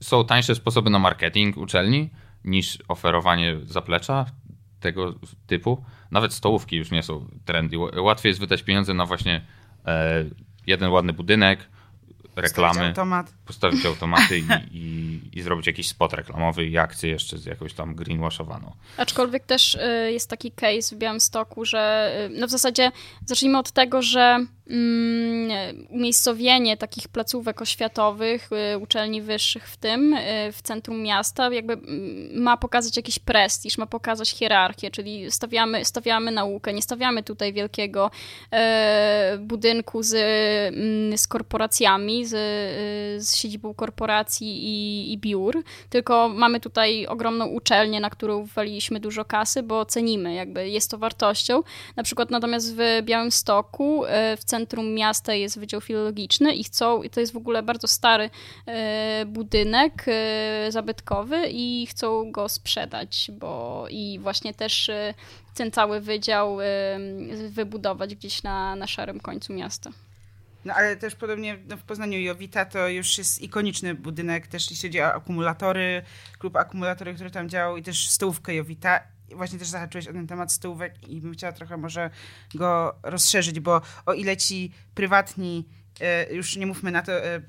[0.00, 2.10] Są tańsze sposoby na marketing uczelni
[2.44, 4.26] niż oferowanie zaplecza
[4.80, 5.14] tego
[5.46, 5.84] typu.
[6.10, 7.78] Nawet stołówki już nie są trendy.
[7.78, 9.46] Łatwiej jest wydać pieniądze na właśnie
[9.86, 10.24] e,
[10.66, 11.68] jeden ładny budynek,
[12.38, 13.32] reklamy Automat.
[13.46, 14.44] postawić automaty i,
[14.78, 18.72] i, i zrobić jakiś spot reklamowy i akcję jeszcze z jakąś tam greenwashowaną.
[18.96, 22.92] Aczkolwiek też y, jest taki case w Białymstoku, że y, no w zasadzie
[23.26, 30.16] zacznijmy od tego, że mm, umiejscowienie takich placówek oświatowych, y, uczelni wyższych w tym,
[30.52, 36.30] w centrum miasta, jakby mm, ma pokazać jakiś prestiż, ma pokazać hierarchię, czyli stawiamy, stawiamy
[36.30, 38.10] naukę, nie stawiamy tutaj wielkiego
[39.38, 40.14] budynku z,
[40.74, 47.46] mm, z korporacjami, z, y, z siedzibą korporacji i, i biur, tylko mamy tutaj ogromną
[47.46, 51.62] uczelnię, na którą wwaliliśmy dużo kasy, bo cenimy, jakby jest to wartością.
[51.96, 57.10] Na przykład natomiast w Białymstoku, e, w centrum miasta jest Wydział Filologiczny i chcą, i
[57.10, 58.30] to jest w ogóle bardzo stary
[58.66, 60.06] e, budynek
[60.68, 64.90] zabytkowy i chcą go sprzedać, bo i właśnie też
[65.54, 66.58] ten cały wydział
[67.48, 69.90] wybudować gdzieś na, na szarym końcu miasta.
[70.68, 74.88] No ale też podobnie no, w Poznaniu Jowita to już jest ikoniczny budynek, też jeśli
[74.88, 76.02] chodzi o akumulatory,
[76.38, 79.00] klub akumulatory, który tam działał i też stołówkę Jowita.
[79.34, 82.10] Właśnie też zahaczyłeś o ten temat stołówek i bym chciała trochę może
[82.54, 85.68] go rozszerzyć, bo o ile ci prywatni,
[86.00, 87.40] e, już nie mówmy na to, e,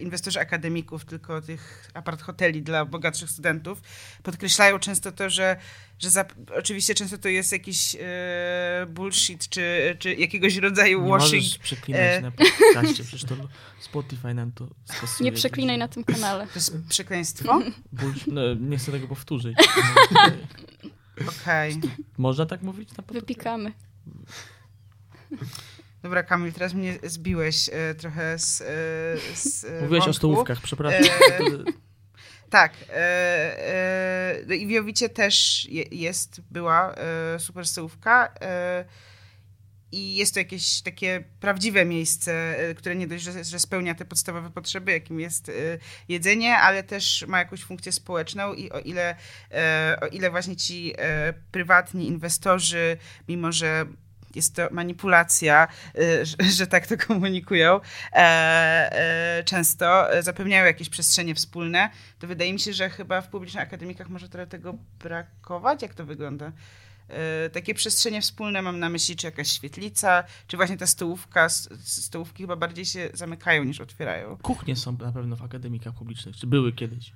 [0.00, 3.82] inwestorzy akademików, tylko tych apart hoteli dla bogatszych studentów,
[4.22, 5.56] podkreślają często to, że,
[5.98, 6.24] że za,
[6.56, 12.02] oczywiście często to jest jakiś e, bullshit, czy, czy jakiegoś rodzaju Nie washing możesz przeklinać
[12.02, 13.36] e, na podcaście, przecież to
[13.80, 15.30] Spotify nam to stosuje.
[15.30, 16.46] Nie przeklinaj na tym kanale.
[16.46, 17.60] To jest przekleństwo?
[17.92, 18.26] Bullshit.
[18.26, 19.56] No, nie chcę tego powtórzyć.
[21.28, 21.80] Okej.
[22.18, 23.20] Można tak mówić na podcaście?
[23.20, 23.72] Wypikamy.
[26.02, 28.64] Dobra, Kamil, teraz mnie zbiłeś e, trochę z, e,
[29.34, 30.12] z e, Mówiłeś o wątku.
[30.12, 31.04] stołówkach, przepraszam.
[31.04, 31.72] E,
[32.50, 32.72] Tak.
[32.90, 36.94] E, e, no I w Jowicie też je, jest, była
[37.38, 38.34] super stołówka.
[39.92, 44.50] I jest to jakieś takie prawdziwe miejsce, które nie dość, że, że spełnia te podstawowe
[44.50, 45.50] potrzeby, jakim jest
[46.08, 49.16] jedzenie, ale też ma jakąś funkcję społeczną i o ile,
[50.00, 50.94] o ile właśnie ci
[51.52, 52.96] prywatni inwestorzy,
[53.28, 53.86] mimo że
[54.34, 56.26] jest to manipulacja, e,
[56.58, 57.80] że, tak to komunikują,
[58.12, 63.28] e, e, często e, zapewniają jakieś przestrzenie wspólne, to wydaje mi się, że chyba w
[63.28, 65.82] publicznych akademikach może trochę tego brakować.
[65.82, 66.52] Jak to wygląda?
[67.52, 71.48] Takie przestrzenie wspólne mam na myśli, czy jakaś świetlica, czy właśnie ta stołówka.
[71.84, 74.36] Stołówki chyba bardziej się zamykają niż otwierają.
[74.42, 77.12] Kuchnie są na pewno w akademikach publicznych, czy były kiedyś.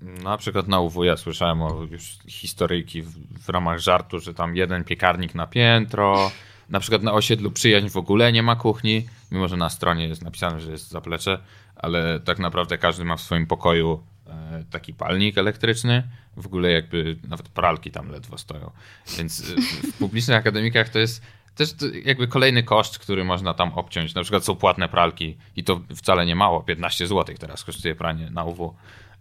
[0.00, 4.56] Na przykład na UW ja słyszałem o już historyjki w, w ramach żartu, że tam
[4.56, 6.30] jeden piekarnik na piętro,
[6.68, 10.22] Na przykład na osiedlu Przyjaźń w ogóle nie ma kuchni, mimo że na stronie jest
[10.22, 11.38] napisane, że jest zaplecze,
[11.76, 16.08] ale tak naprawdę każdy ma w swoim pokoju e, taki palnik elektryczny.
[16.36, 18.70] W ogóle jakby nawet pralki tam ledwo stoją.
[19.18, 19.44] Więc e,
[19.92, 21.22] w publicznych akademikach to jest
[21.54, 24.14] też jakby kolejny koszt, który można tam obciąć.
[24.14, 26.62] Na przykład są płatne pralki i to wcale nie mało.
[26.62, 28.74] 15 zł teraz kosztuje pranie na UW.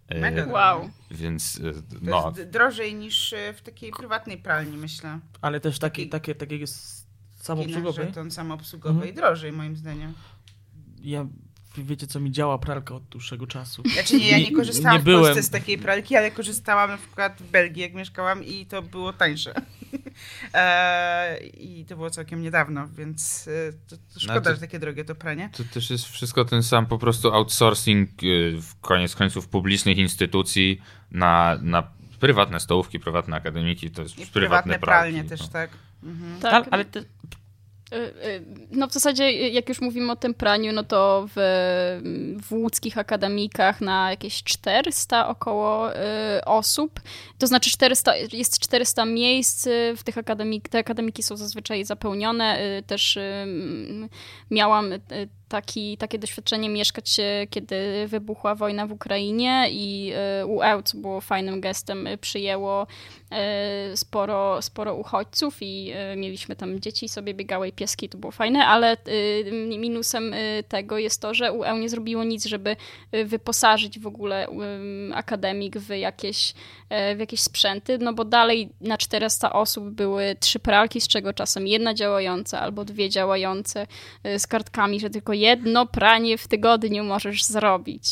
[0.07, 0.89] E, Mega Wow.
[1.11, 5.19] Więc e, To no, jest drożej niż e, w takiej prywatnej pralni, myślę.
[5.41, 6.65] Ale też takie, Taki- takie, takie
[7.35, 8.05] samoobsługowej.
[8.05, 9.09] żeton samoobsługowej.
[9.09, 9.15] Mhm.
[9.15, 10.13] Drożej, moim zdaniem.
[11.01, 11.27] Ja,
[11.83, 13.83] wiecie co, mi działa pralka od dłuższego czasu.
[13.93, 15.43] Znaczy nie, ja nie Nie- korzystałam nie w Polsce byłem.
[15.43, 19.53] z takiej pralki, ale korzystałam na przykład w Belgii, jak mieszkałam i to było tańsze.
[20.53, 25.05] Eee, I to było całkiem niedawno, więc e, to, to szkoda, to- że takie drogie
[25.05, 25.49] to pranie.
[25.57, 30.81] To też jest wszystko ten sam po prostu outsourcing y, w koniec końców publicznych instytucji
[31.11, 31.83] na, na
[32.19, 35.47] prywatne stołówki, prywatne akademiki, to jest I prywatne, prywatne pralki, pralnie też, no.
[35.47, 35.69] tak.
[36.03, 36.39] Mhm.
[36.41, 37.03] Tak, Ale, ale te,
[38.71, 41.39] No w zasadzie, y, jak już mówimy o tym praniu, no to w,
[42.47, 45.95] w łódzkich akademikach na jakieś 400 około y,
[46.45, 46.99] osób.
[47.37, 52.77] To znaczy 400, jest 400 miejsc y, w tych akademik, te akademiki są zazwyczaj zapełnione.
[52.79, 53.45] y, Też y,
[54.51, 55.01] miałam y,
[55.47, 60.13] taki, takie doświadczenie mieszkać, y, kiedy wybuchła wojna w Ukrainie i
[60.47, 62.87] UE, co było fajnym gestem, y, przyjęło
[63.93, 68.65] y, sporo, sporo uchodźców i mieliśmy tam dzieci sobie biegały i pieski, to było fajne,
[68.65, 68.97] ale
[69.77, 70.35] minusem
[70.67, 72.75] tego jest to, że UE nie zrobiło nic, żeby
[73.25, 74.47] wyposażyć w ogóle
[75.13, 76.53] akademik w jakieś,
[77.15, 81.67] w jakieś sprzęty, no bo dalej na 400 osób były trzy pralki, z czego czasem
[81.67, 83.87] jedna działająca albo dwie działające
[84.25, 88.03] y, z kartkami, że tylko jedno pranie w tygodniu możesz zrobić.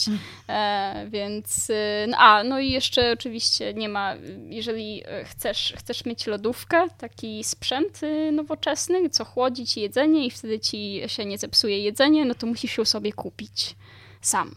[0.50, 1.72] E, więc,
[2.08, 4.14] no, a, no i jeszcze oczywiście nie ma,
[4.50, 11.02] jeżeli chcesz, chcesz mieć lodówkę, taki sprzęt nowoczesny, co chłodzi ci jedzenie i wtedy ci
[11.08, 13.76] się nie zepsuje jedzenie, no to musisz ją sobie kupić
[14.22, 14.56] sam.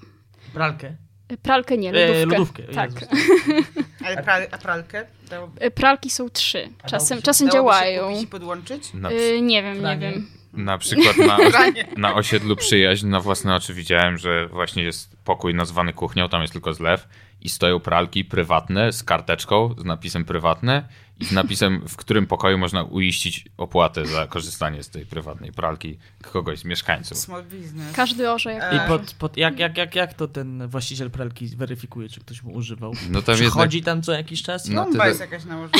[0.55, 0.97] pralkę.
[1.43, 2.39] Pralkę nie, E, lodówkę.
[2.39, 2.91] lodówkę, Tak.
[4.09, 6.69] Ale pral, a pralkę dałoby, Y, Pralki są trzy.
[6.87, 8.11] Czasem, się- czasem się działają.
[8.11, 8.95] i podłączyć?
[8.95, 10.13] Na, Y, nie wiem, nie Pranie.
[10.13, 10.27] wiem.
[10.53, 11.39] na przykład na,
[12.09, 16.53] na osiedlu Przyjaźń na własne oczy widziałem, że właśnie jest pokój nazwany kuchnią, tam jest
[16.53, 17.09] tylko zlew
[17.41, 20.89] i stoją pralki prywatne z karteczką z napisem prywatne
[21.21, 25.99] i z napisem, w którym pokoju można uiścić opłatę za korzystanie z tej prywatnej pralki
[26.23, 27.19] kogoś z mieszkańców.
[27.19, 27.97] Small business.
[27.97, 32.09] Każdy orze jak I pod, pod, jak, jak, jak, jak to ten właściciel pralki weryfikuje,
[32.09, 32.93] czy ktoś mu używał?
[33.11, 34.69] No tam Przychodzi tam co jakiś czas?
[34.69, 35.79] No, Bomba tyle- jest jakaś nałożona.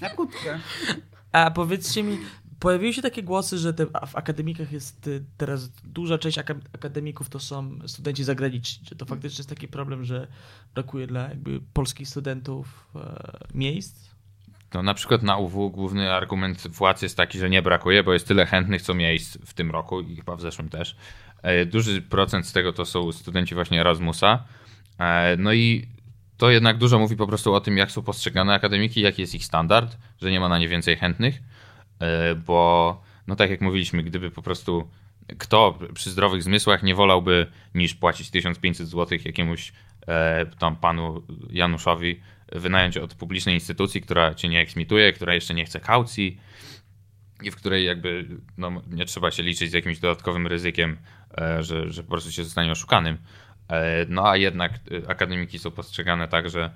[0.00, 0.60] Na kutkę.
[1.32, 2.18] A powiedzcie mi,
[2.64, 7.28] pojawiły się takie głosy, że te, w akademikach jest y, teraz duża część aka- akademików
[7.28, 8.86] to są studenci zagraniczni.
[8.86, 10.26] Czy to faktycznie jest taki problem, że
[10.74, 14.10] brakuje dla jakby polskich studentów e, miejsc?
[14.74, 18.28] No, na przykład na UW główny argument władz jest taki, że nie brakuje, bo jest
[18.28, 20.96] tyle chętnych co miejsc w tym roku i chyba w zeszłym też.
[21.42, 24.44] E, Duży procent z tego to są studenci właśnie Erasmusa.
[24.98, 25.86] E, No i
[26.36, 29.44] to jednak dużo mówi po prostu o tym, jak są postrzegane akademiki, jaki jest ich
[29.44, 31.42] standard, że nie ma na nie więcej chętnych,
[32.46, 34.88] bo no tak jak mówiliśmy, gdyby po prostu
[35.38, 39.72] kto przy zdrowych zmysłach nie wolałby niż płacić 1500 zł jakiemuś
[40.06, 42.20] e, tam panu Januszowi
[42.52, 46.40] wynająć od publicznej instytucji, która cię nie eksmituje, która jeszcze nie chce kaucji
[47.42, 48.26] i w której jakby
[48.58, 50.96] no, nie trzeba się liczyć z jakimś dodatkowym ryzykiem,
[51.38, 53.18] e, że, że po prostu się zostanie oszukanym.
[53.68, 56.70] E, No a jednak e, akademiki są postrzegane tak, że e,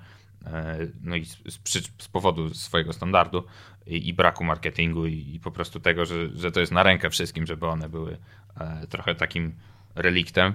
[1.03, 1.59] no i z,
[1.99, 3.43] z, powodu swojego standardu
[3.87, 7.09] i, i braku marketingu i, i po prostu tego, że, że to jest na rękę
[7.09, 8.17] wszystkim, żeby one były
[8.59, 9.55] e, trochę takim
[9.95, 10.53] reliktem.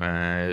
[0.00, 0.48] E,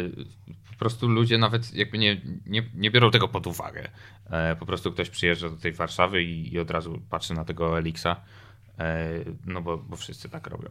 [0.71, 3.89] Po prostu ludzie nawet jakby nie, nie, nie biorą tego pod uwagę.
[4.29, 7.77] E, Po prostu ktoś przyjeżdża do tej Warszawy i, i od razu patrzy na tego
[7.79, 8.05] Elixa,
[8.79, 9.09] e,
[9.45, 10.69] no bo, bo wszyscy tak robią.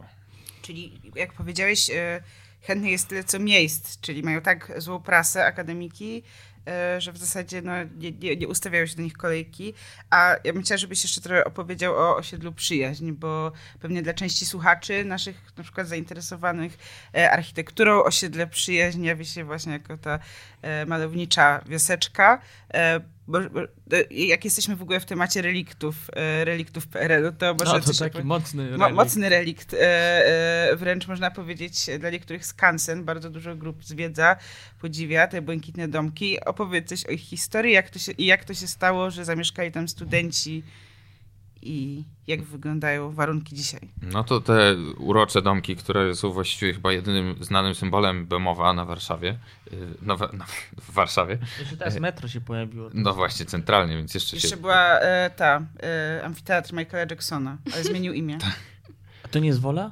[0.61, 2.23] Czyli jak powiedziałeś, e,
[2.61, 6.23] chętnych jest tyle co miejsc, czyli mają tak złą prasę akademiki, e,
[6.97, 9.73] że w zasadzie no, nie, nie, nie ustawiają się do nich kolejki.
[10.09, 14.45] A ja bym chciała, żebyś jeszcze trochę opowiedział o osiedlu Przyjaźń, bo pewnie dla części
[14.45, 16.77] słuchaczy, naszych na przykład zainteresowanych
[17.15, 20.19] e, architekturą, osiedle Przyjaźń jawi się właśnie jako ta
[20.61, 22.41] e, malownicza wioseczka.
[23.31, 23.59] Bo, bo,
[24.11, 28.23] jak jesteśmy w ogóle w temacie reliktów, e, reliktów PRL-u, to może No to taki
[28.23, 28.95] mocny Mo- relikt.
[28.95, 29.77] mocny relikt, e,
[30.71, 33.03] e, wręcz można powiedzieć dla niektórych skansen.
[33.03, 34.35] Bardzo dużo grup zwiedza,
[34.81, 36.39] podziwia te błękitne domki.
[36.45, 39.71] Opowiedz coś o ich historii jak to się, i jak to się stało, że zamieszkali
[39.71, 40.63] tam studenci
[41.61, 43.79] i jak wyglądają warunki dzisiaj.
[44.01, 49.37] No to te urocze domki, które są właściwie chyba jedynym znanym symbolem Bemowa na Warszawie,
[49.73, 50.45] y, no, w- no,
[50.81, 52.89] w Warszawie, Jeszcze teraz metro się pojawiło.
[52.93, 54.57] no właśnie centralnie, więc jeszcze, Jeszcze się...
[54.57, 58.37] była e, ta, e, amfiteatr Michaela Jacksona, ale zmienił imię.
[59.31, 59.91] To nie jest Wola?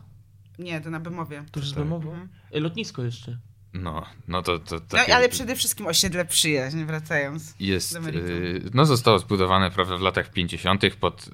[0.60, 1.44] Nie, to na Bemowie.
[1.52, 1.84] To już jest Tak.
[1.84, 2.10] Bemowo?
[2.10, 2.30] Mhm.
[2.54, 3.38] Lotnisko jeszcze.
[3.74, 7.56] No, no to, to No, takie ale przede wszystkim osiedle przyjaźń, wracając.
[7.60, 8.30] jest, do meritum.
[8.30, 10.96] y, no zostało zbudowane prawda, w latach 50.
[11.00, 11.30] pod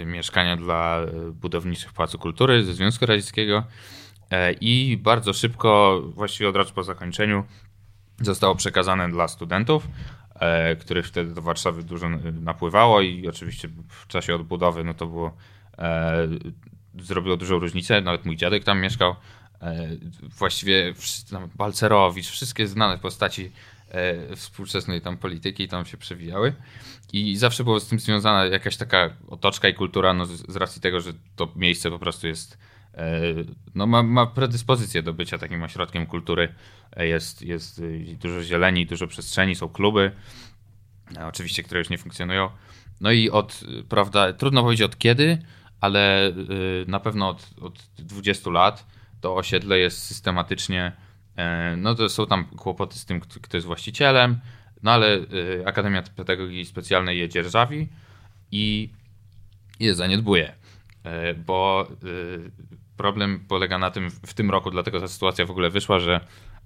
[0.00, 1.00] y, mieszkania dla
[1.32, 3.64] budowniczych Pałacu Kultury ze Związku Radzieckiego
[4.30, 7.44] e, i bardzo szybko, właściwie od razu po zakończeniu,
[8.20, 9.88] zostało przekazane dla studentów,
[10.34, 15.36] e, których wtedy do Warszawy dużo napływało i oczywiście w czasie odbudowy no to było
[15.78, 16.28] e,
[17.00, 19.16] zrobiło dużą różnicę, nawet mój dziadek tam mieszkał,
[20.38, 23.52] właściwie wszyscy tam Balcerowicz, wszystkie znane postaci
[23.90, 26.54] e, współczesnej tam polityki tam się przewijały
[27.12, 31.00] i zawsze było z tym związana jakaś taka otoczka i kultura, no z, racji tego,
[31.00, 32.58] że to miejsce po prostu jest
[32.94, 33.20] e,
[33.74, 36.54] no ma, ma predyspozycję do bycia takim ośrodkiem kultury.
[36.96, 37.82] E, Jest, jest
[38.20, 40.12] dużo zieleni, dużo przestrzeni, są kluby,
[41.16, 42.50] e, oczywiście, które już nie funkcjonują.
[43.00, 45.38] No i od, prawda, trudno powiedzieć od kiedy,
[45.80, 46.32] ale
[46.86, 50.92] na pewno od, od 20 lat to osiedle jest systematycznie,
[51.36, 54.40] e, no to są tam kłopoty z tym, kto, jest właścicielem,
[54.82, 57.88] no ale y, Akademia Pedagogiki Specjalnej je dzierżawi
[58.50, 58.92] i
[59.80, 60.52] je zaniedbuje,
[61.08, 61.88] E, bo
[62.96, 66.20] problem polega na tym w tym roku, dlatego ta sytuacja w ogóle wyszła, że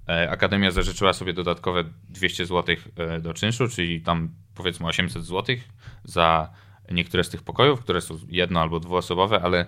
[0.09, 2.75] e, Akademia zażyczyła sobie dodatkowe 200 zł
[3.21, 5.55] do czynszu, czyli tam powiedzmy 800 zł
[6.03, 6.49] za
[6.91, 9.65] niektóre z tych pokojów, które są jedno albo dwuosobowe, ale e,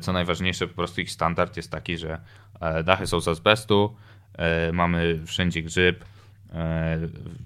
[0.00, 2.20] co najważniejsze, po prostu ich standard jest taki, że
[2.60, 3.96] e, dachy są z azbestu,
[4.38, 6.04] e, mamy wszędzie grzyb,
[6.52, 6.98] e,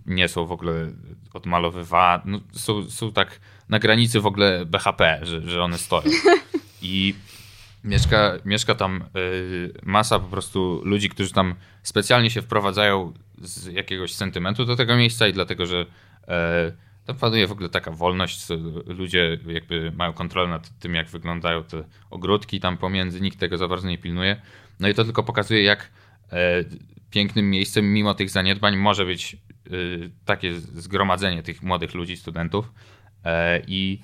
[0.07, 0.73] nie są w ogóle
[1.35, 6.11] odmalowywane, no, są, są tak na granicy w ogóle BHP, że, że one stoją.
[6.83, 7.15] I
[7.85, 9.05] mieszka, mieszka tam
[9.83, 15.27] masa po prostu ludzi, którzy tam specjalnie się wprowadzają z jakiegoś sentymentu do tego miejsca
[15.29, 15.87] i dlatego, że
[16.29, 16.73] e,
[17.07, 18.47] tam panuje w ogóle taka wolność,
[18.87, 23.69] ludzie jakby mają kontrolę nad tym, jak wyglądają te ogródki tam pomiędzy, nikt tego za
[23.69, 24.41] bardzo nie pilnuje.
[24.81, 25.91] No i to tylko pokazuje, jak
[26.33, 26.65] e,
[27.15, 29.37] pięknym miejscem, mimo tych zaniedbań, może być
[29.73, 32.73] y, takie zgromadzenie tych młodych ludzi, studentów.
[33.25, 34.01] E, I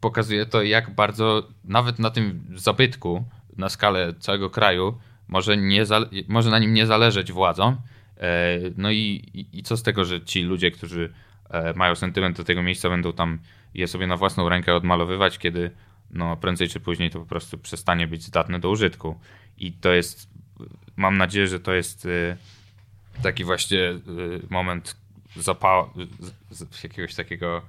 [0.00, 3.24] pokazuje to, jak bardzo nawet na tym zabytku,
[3.56, 4.98] na skalę całego kraju,
[5.28, 5.84] może, nie
[6.28, 7.76] może na nim nie zależeć władzom.
[8.16, 11.12] E, No i, i, i co z tego, że ci ludzie, którzy e,
[11.74, 13.38] mają sentyment do tego miejsca, będą tam
[13.74, 15.70] je sobie na własną rękę odmalowywać, kiedy
[16.10, 19.20] no, prędzej czy później to po prostu przestanie być zdatne do użytku.
[19.58, 20.28] I to jest,
[20.96, 22.36] mam nadzieję, że to jest e,
[23.22, 24.00] taki właśnie e,
[24.50, 24.96] moment
[25.36, 25.90] zapału,
[26.82, 27.62] jakiegoś takiego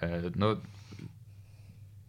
[0.00, 0.56] e, no,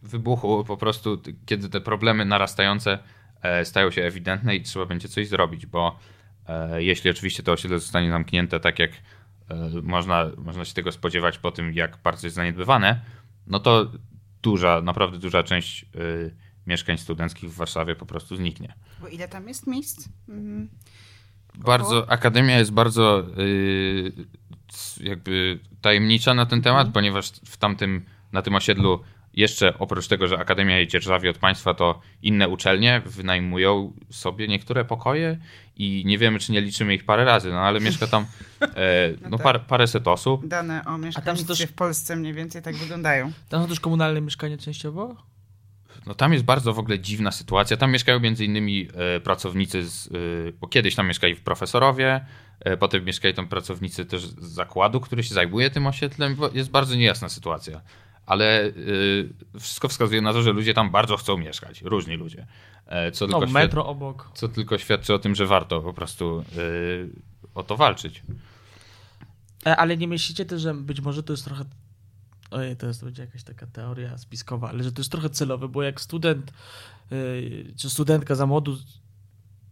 [0.03, 2.99] wybuchu po prostu, kiedy te problemy narastające
[3.41, 5.99] e, stają się ewidentne i trzeba będzie coś zrobić, bo
[6.47, 8.95] e, jeśli oczywiście to osiedle zostanie zamknięte tak jak e,
[9.83, 13.01] można, można się tego spodziewać po tym, jak bardzo jest zaniedbywane,
[13.47, 13.91] no to
[14.41, 15.87] duża, naprawdę duża część e,
[16.67, 18.73] mieszkań studenckich w Warszawie po prostu zniknie.
[19.01, 20.09] Bo ile tam jest miejsc?
[20.29, 20.69] Mhm.
[21.55, 23.25] Bardzo, Akademia jest bardzo
[24.67, 29.03] c- jakby tajemnicza na ten temat, ponieważ w tamtym, na tym osiedlu
[29.36, 34.86] jeszcze oprócz tego, że Akademia jej dzierżawi od państwa, to inne uczelnie wynajmują sobie niektóre
[34.86, 35.38] pokoje
[35.77, 38.25] i nie wiemy, czy nie liczymy ich parę razy, no ale mieszka tam
[38.61, 38.67] e,
[39.29, 39.43] no, tak.
[39.43, 40.47] par, paręset osób.
[40.47, 43.31] Dane o mieszkalnictwie też- w Polsce mniej więcej tak wyglądają.
[43.49, 45.15] Tam są też komunalne mieszkania częściowo?
[46.05, 47.77] No tam jest bardzo w ogóle dziwna sytuacja.
[47.77, 50.09] Tam mieszkają między innymi e, pracownicy, z, e,
[50.61, 52.25] bo kiedyś tam mieszkali profesorowie,
[52.59, 56.36] e, potem mieszkali tam pracownicy też z zakładu, który się zajmuje tym osiedlem.
[56.36, 57.81] Bo Jest bardzo niejasna sytuacja.
[58.26, 61.82] Ale e, wszystko wskazuje na to, że ludzie tam bardzo chcą mieszkać.
[61.82, 62.47] Różni ludzie.
[62.86, 64.32] E, co, No, tylko metro obok.
[64.34, 66.61] co tylko świadczy o tym, że warto po prostu e,
[67.55, 68.23] o to walczyć.
[69.65, 71.65] E, Ale nie myślicie też, że być może to jest trochę.
[72.51, 75.67] Ojej, to jest to będzie jakaś taka teoria spiskowa, ale że to jest trochę celowe,
[75.67, 76.53] bo jak student
[77.11, 78.78] yy, czy studentka za młodu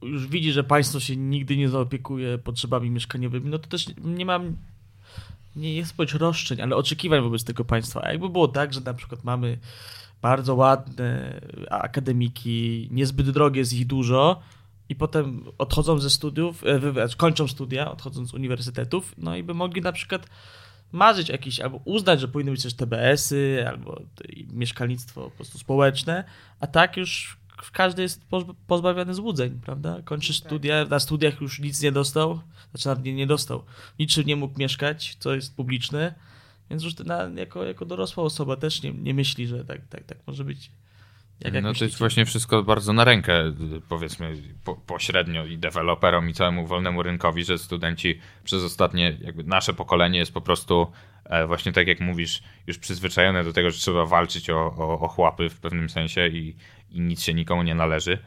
[0.02, 4.58] już widzi, że państwo się nigdy nie zaopiekuje potrzebami mieszkaniowymi, no to też nie mam,
[5.56, 8.02] nie jest powiedzieć roszczeń, ale oczekiwań wobec tego państwa.
[8.04, 9.58] A jakby było tak, że na przykład mamy
[10.22, 14.42] bardzo ładne akademiki, niezbyt drogie, jest ich dużo,
[14.90, 19.82] i potem odchodzą ze studiów, e, kończą studia, odchodząc z uniwersytetów, no i by mogli
[19.82, 20.28] na przykład
[20.92, 24.02] marzyć jakieś, albo uznać, że powinny być też TBS-y, albo
[24.48, 26.24] mieszkalnictwo po prostu społeczne,
[26.60, 27.38] a tak już
[27.72, 30.02] każdy jest pozb- pozbawiony złudzeń, prawda?
[30.06, 32.42] Kończy studia, na studiach już nic nie dostał,
[32.72, 33.64] znaczy nawet nie, nie dostał,
[34.00, 36.16] niczym nie mógł mieszkać, co jest publiczne,
[36.70, 40.18] więc już na, jako, jako dorosła osoba też nie, nie myśli, że tak, tak, tak
[40.28, 40.72] może być.
[41.40, 41.98] Jak, jak no to jest myślicie?
[41.98, 43.54] właśnie wszystko bardzo na rękę,
[43.90, 44.34] powiedzmy,
[44.64, 50.20] po, pośrednio i deweloperom, i całemu wolnemu rynkowi, że studenci przez ostatnie, jakby nasze pokolenie
[50.20, 50.92] jest po prostu
[51.48, 55.50] właśnie tak jak mówisz, już przyzwyczajone do tego, że trzeba walczyć o, o, o chłapy
[55.50, 56.56] w pewnym sensie i,
[56.92, 58.18] i nic się nikomu nie należy.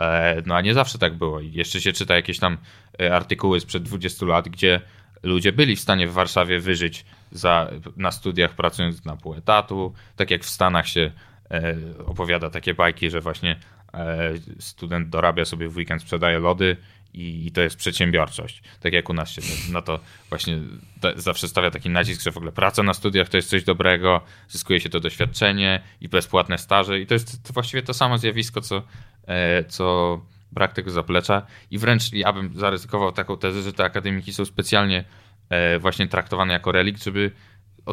[0.00, 1.40] E, no a nie zawsze tak było.
[1.40, 2.58] Jeszcze się czyta jakieś tam
[3.00, 4.80] e, artykuły sprzed 20 lat, gdzie
[5.22, 9.94] ludzie byli w stanie w Warszawie wyżyć za, na studiach pracując na pół etatu.
[10.16, 11.12] Tak jak w Stanach się
[11.50, 11.76] e,
[12.06, 13.56] opowiada takie bajki, że właśnie
[13.94, 16.76] e, student dorabia sobie w weekend, sprzedaje lody
[17.14, 18.62] i, i to jest przedsiębiorczość.
[18.80, 19.42] Tak jak u nas się
[19.72, 20.58] na to właśnie
[21.00, 24.20] te, zawsze stawia taki nacisk, że w ogóle praca na studiach to jest coś dobrego,
[24.48, 28.60] zyskuje się to doświadczenie i bezpłatne staże i to jest to właściwie to samo zjawisko,
[28.60, 28.82] co,
[29.26, 30.20] e, co
[30.52, 35.04] brak tego zaplecza i wręcz ja bym zaryzykował taką tezę, że te akademiki są specjalnie
[35.48, 37.30] e, właśnie traktowane jako relikt, żeby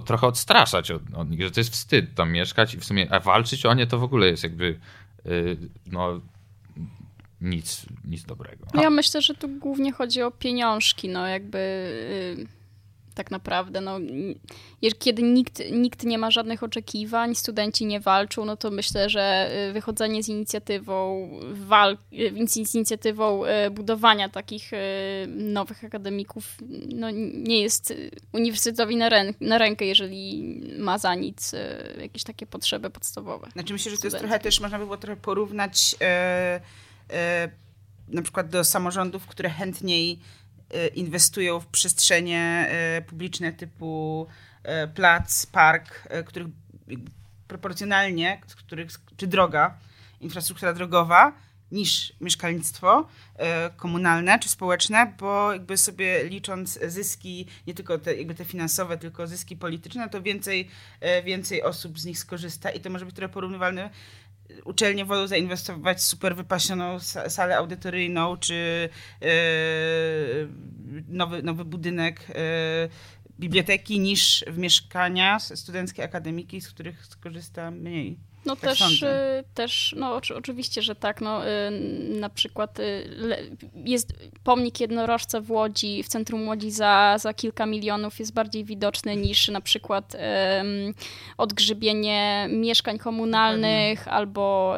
[0.05, 3.19] trochę odstraszać od, od nich, że to jest wstyd tam mieszkać i w sumie a
[3.19, 4.79] walczyć o nie to w ogóle jest jakby
[5.25, 5.29] e,
[5.85, 6.21] no
[7.41, 8.65] nic, nic dobrego.
[8.73, 12.59] No ja myślę, że tu głównie chodzi o pieniążki, no jakby y,
[13.19, 13.99] tak naprawdę, no
[14.99, 19.73] kiedy nikt, nikt nie ma żadnych oczekiwań, studenci nie walczą, no to myślę, że y,
[19.73, 24.71] wychodzenie z inicjatywą wal, y, z inicjatywą y, budowania takich
[25.27, 26.57] nowych akademików,
[26.95, 27.93] no nie jest
[28.33, 30.43] uniwersytetowi na, rę, na rękę, jeżeli
[30.79, 31.55] ma za nic
[32.01, 33.47] jakieś takie potrzeby podstawowe.
[33.53, 36.61] Znaczy myślę, że to jest trochę też, można by było trochę porównać e,
[38.07, 40.19] na przykład do samorządów, które chętniej
[40.69, 44.27] e, inwestują w przestrzenie e, publiczne typu
[44.95, 46.47] plac, park, których
[47.47, 49.77] proporcjonalnie, których, czy droga,
[50.21, 51.33] infrastruktura drogowa,
[51.71, 53.07] niż mieszkalnictwo
[53.77, 59.27] komunalne czy społeczne, bo jakby sobie licząc zyski, nie tylko te, jakby te finansowe, tylko
[59.27, 60.69] zyski polityczne, to więcej,
[61.23, 63.89] więcej osób z nich skorzysta i to może być trochę porównywalne.
[64.65, 68.89] Uczelnie wolą zainwestować w super wypasioną sa- salę audytoryjną czy
[69.21, 69.27] e,
[71.07, 72.89] nowy, nowy budynek e,
[73.39, 78.28] biblioteki niż w mieszkania studenckie, akademiki, z których skorzysta mniej.
[78.45, 81.21] No Tak też, y, też no oczy- oczywiście, że tak.
[81.21, 81.49] No, y,
[82.19, 83.37] na przykład y, le-
[83.85, 84.13] jest
[84.43, 89.47] pomnik jednorożca w Łodzi, w centrum Łodzi za, za kilka milionów jest bardziej widoczny niż
[89.47, 90.15] na przykład
[91.37, 94.75] odgrzybienie mieszkań komunalnych albo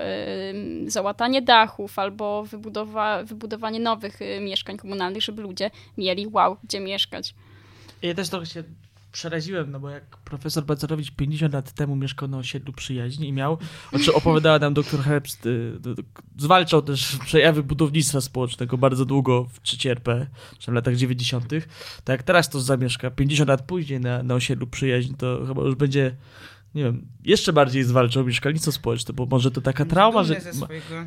[0.49, 7.35] ym, załatanie dachów, albo wybudowa, wybudowanie nowych mieszkań komunalnych, żeby ludzie mieli wow, gdzie mieszkać.
[8.01, 8.63] Ja też trochę się
[9.11, 13.57] przeraziłem, no bo jak profesor Balcerowicz 50 lat temu mieszkał na osiedlu przyjaźni i miał,
[13.91, 15.79] o czym opowiadała nam doktor Herbst, y,
[16.37, 20.27] zwalczał też przejawy budownictwa społecznego bardzo długo w trzeciej RP,
[20.59, 21.49] czy w latach 90.
[22.03, 25.75] Tak jak teraz to zamieszka 50 lat później na, na osiedlu przyjaźni, to chyba już
[25.75, 26.15] będzie
[26.75, 30.41] nie wiem, jeszcze bardziej zwalczał mieszkalnictwo społeczne, bo może to taka trauma, że...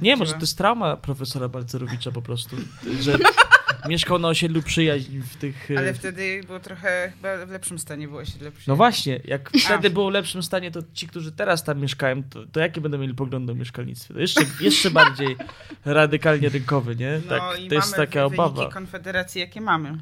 [0.03, 2.57] Nie, może to jest trauma profesora Balcerowicza po prostu,
[3.01, 3.19] że
[3.89, 5.71] mieszkał na osiedlu przyjaźń w tych...
[5.71, 8.77] y, Ale wtedy było trochę chyba w lepszym stanie było osiedle No przyjaźni.
[8.77, 12.61] właśnie, jak wtedy było w lepszym stanie, to ci, którzy teraz tam mieszkają, to, to
[12.61, 14.15] jakie będą mieli poglądy o mieszkalnictwie?
[14.15, 15.37] To jeszcze, jeszcze bardziej
[15.85, 17.21] radykalnie rynkowy, nie?
[17.25, 18.71] No Tak, i to jest mamy taka wyniki obawa.
[18.71, 19.99] Konfederacji, jakie mamy.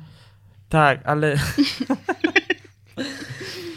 [0.69, 1.37] Tak, ale...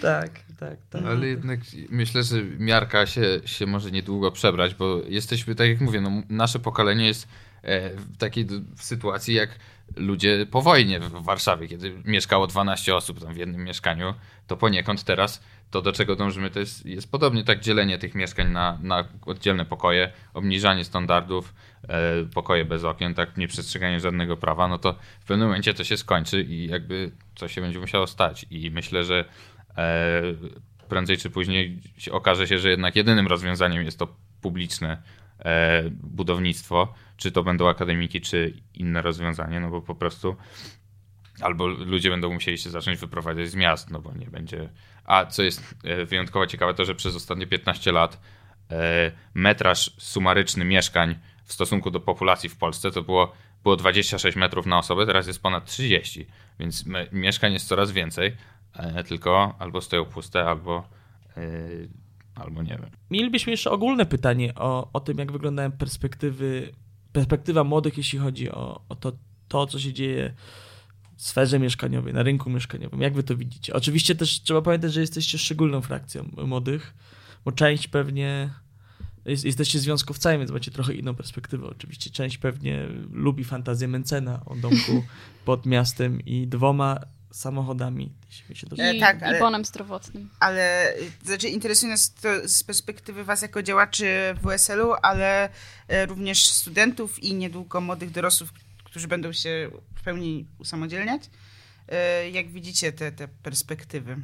[0.01, 0.29] tak,
[0.59, 1.03] tak, tak.
[1.05, 6.01] Ale jednak myślę, że miarka się, się może niedługo przebrać, bo jesteśmy, tak jak mówię,
[6.01, 7.27] no, nasze pokolenie jest
[7.63, 9.49] e, w takiej sytuacji jak
[9.95, 14.13] ludzie po wojnie w Warszawie, kiedy mieszkało 12 osób tam w jednym mieszkaniu,
[14.47, 18.51] to poniekąd teraz to, do czego dążymy, to jest, jest podobnie tak dzielenie tych mieszkań
[18.51, 21.53] na, na oddzielne pokoje, obniżanie standardów,
[21.87, 25.97] e, pokoje bez okien, tak nieprzestrzeganie żadnego prawa, no to w pewnym momencie to się
[25.97, 28.45] skończy i jakby coś się będzie musiało stać.
[28.49, 29.25] I myślę, że
[29.77, 30.21] e,
[30.89, 31.81] prędzej czy później
[32.11, 34.07] okaże się, że jednak jedynym rozwiązaniem jest to
[34.41, 35.01] publiczne
[35.39, 40.35] e, budownictwo, czy to będą akademiki, czy inne rozwiązanie, no bo po prostu
[41.41, 44.69] albo ludzie będą musieli się zacząć wyprowadzać z miast, no bo nie będzie.
[45.05, 48.21] A co jest e, wyjątkowo ciekawe, to że przez ostatnie 15 lat
[48.71, 54.65] e, metraż sumaryczny mieszkań w stosunku do populacji w Polsce to było, było 26 metrów
[54.65, 56.27] na osobę, teraz jest ponad 30,
[56.59, 58.35] więc mieszkań jest coraz więcej,
[58.73, 60.89] e, tylko albo stoją puste, albo,
[62.35, 62.89] albo nie wiem.
[63.11, 66.71] Mielibyśmy jeszcze ogólne pytanie o, o tym, jak wyglądają perspektywy,
[67.15, 69.11] perspektywa młodych, jeśli chodzi o, o to,
[69.47, 70.33] to, co się dzieje
[71.17, 73.01] w sferze mieszkaniowej, na rynku mieszkaniowym.
[73.01, 73.73] Jak wy to widzicie?
[73.73, 76.93] Oczywiście też trzeba pamiętać, że jesteście szczególną frakcją młodych,
[77.45, 78.49] bo część pewnie
[79.25, 81.67] jest, jesteście związkowcami, więc macie trochę inną perspektywę.
[81.67, 85.03] Oczywiście część pewnie lubi fantazję Mencena o domku
[85.45, 86.99] pod miastem i dwoma
[87.35, 88.11] samochodami.
[88.29, 90.29] Jeśli mi się E, I, tak, ale- i bonem zdrowotnym.
[90.39, 95.49] Ale to znaczy interesuje nas to z perspektywy was jako działaczy WSL-u, ale
[95.87, 98.49] e, również studentów i niedługo młodych dorosłych,
[98.83, 101.21] którzy będą się w pełni usamodzielniać.
[101.89, 104.17] E, Jak widzicie te, te perspektywy?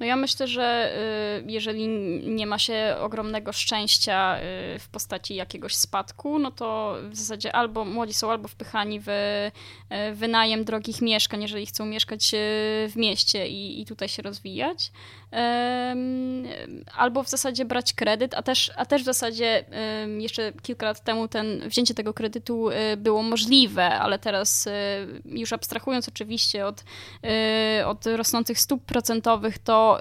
[0.00, 0.92] No ja myślę, że
[1.40, 1.88] y, jeżeli
[2.28, 7.84] nie ma się ogromnego szczęścia y, w postaci jakiegoś spadku, no to w zasadzie albo
[7.84, 12.30] młodzi są albo wpychani w y, wynajem drogich mieszkań, jeżeli chcą mieszkać
[12.88, 14.92] w mieście i, i tutaj się rozwijać,
[16.96, 19.64] albo w zasadzie brać kredyt, a też, a też w zasadzie
[20.18, 24.68] jeszcze kilka lat temu ten, wzięcie tego kredytu było możliwe, ale teraz
[25.24, 26.84] już abstrahując oczywiście od,
[27.86, 30.00] od rosnących stóp procentowych, to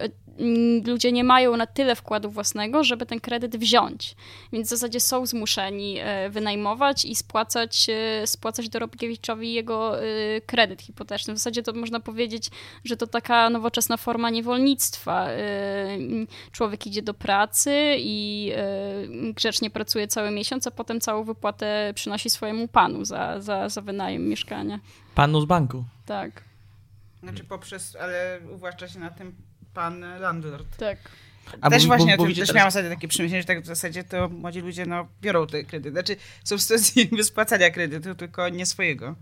[0.86, 4.16] ludzie nie mają na tyle wkładu własnego, żeby ten kredyt wziąć.
[4.52, 10.06] Więc w zasadzie są zmuszeni e, wynajmować i spłacać, e, spłacać Dorobkiewiczowi jego e,
[10.42, 11.34] kredyt hipoteczny.
[11.34, 12.50] W zasadzie to można powiedzieć,
[12.84, 15.28] że to taka nowoczesna forma niewolnictwa.
[16.52, 18.52] Człowiek idzie do pracy i
[19.34, 24.28] grzecznie pracuje cały miesiąc, a potem całą wypłatę przynosi swojemu panu za, za, za wynajem
[24.30, 24.80] mieszkania.
[25.16, 25.84] Panu z banku.
[26.06, 26.44] Tak.
[27.24, 29.36] Znaczy poprzez, ale uwłaszcza się na tym
[29.76, 30.78] pan landlord.
[30.78, 30.98] Tak.
[31.62, 32.56] A też właśnie o tym, też teraz...
[32.56, 35.92] miałam sobie takie przemyślenie, że tak w zasadzie to młodzi ludzie no, biorą te kredyty.
[35.92, 39.16] Znaczy są w sytuacji spłacania kredytu, tylko nie swojego.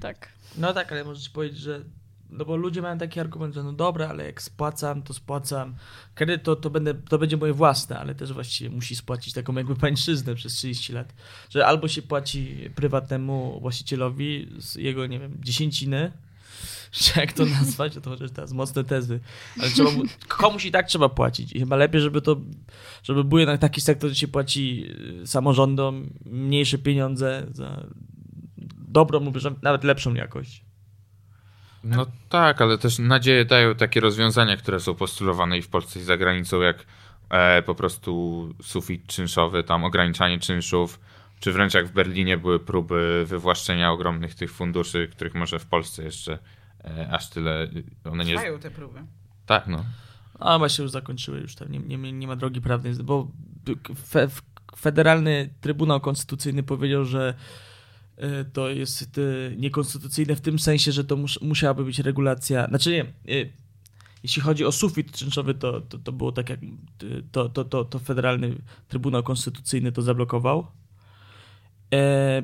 [0.00, 0.28] Tak.
[0.56, 1.84] No tak, ale możecie powiedzieć, że
[2.30, 5.74] no bo ludzie mają taki argument, że no dobra, ale jak spłacam, to spłacam
[6.14, 9.76] kredyt, to, to, będę, to będzie moje własne, ale też właściwie musi spłacić taką jakby
[9.76, 11.14] pańszczyznę przez 30 lat.
[11.50, 16.12] Że albo się płaci prywatnemu właścicielowi z jego, nie wiem, dziesięciny,
[16.90, 19.20] czy jak to nazwać, to chociaż teraz mocne tezy,
[19.60, 19.90] ale trzeba,
[20.28, 22.36] komuś i tak trzeba płacić i chyba lepiej, żeby to,
[23.02, 24.86] żeby był jednak taki sektor, gdzie się płaci
[25.22, 27.86] y, samorządom mniejsze pieniądze za
[28.88, 30.64] dobrą lub nawet lepszą jakość.
[31.84, 36.02] No tak, ale też nadzieję dają takie rozwiązania, które są postulowane i w Polsce i
[36.02, 36.86] za granicą, jak
[37.30, 41.00] e, po prostu sufit czynszowy, tam ograniczanie czynszów,
[41.40, 46.04] czy wręcz jak w Berlinie były próby wywłaszczenia ogromnych tych funduszy, których może w Polsce
[46.04, 46.38] jeszcze
[46.84, 47.68] E, aż tyle.
[48.04, 49.00] One nie Trwają te próby.
[49.46, 49.84] Tak, no.
[50.38, 53.30] A ma się już zakończyły, już tam nie, nie, nie ma drogi prawnej, bo
[54.06, 54.28] fe,
[54.76, 57.34] Federalny Trybunał Konstytucyjny powiedział, że
[58.16, 62.66] e, to jest e, niekonstytucyjne w tym sensie, że to mus, musiałaby być regulacja.
[62.66, 63.06] Znaczy nie,
[64.22, 66.60] jeśli chodzi o sufit czynszowy, to, to, to było tak jak
[67.32, 68.54] to, to, to, to Federalny
[68.88, 70.79] Trybunał Konstytucyjny to zablokował e,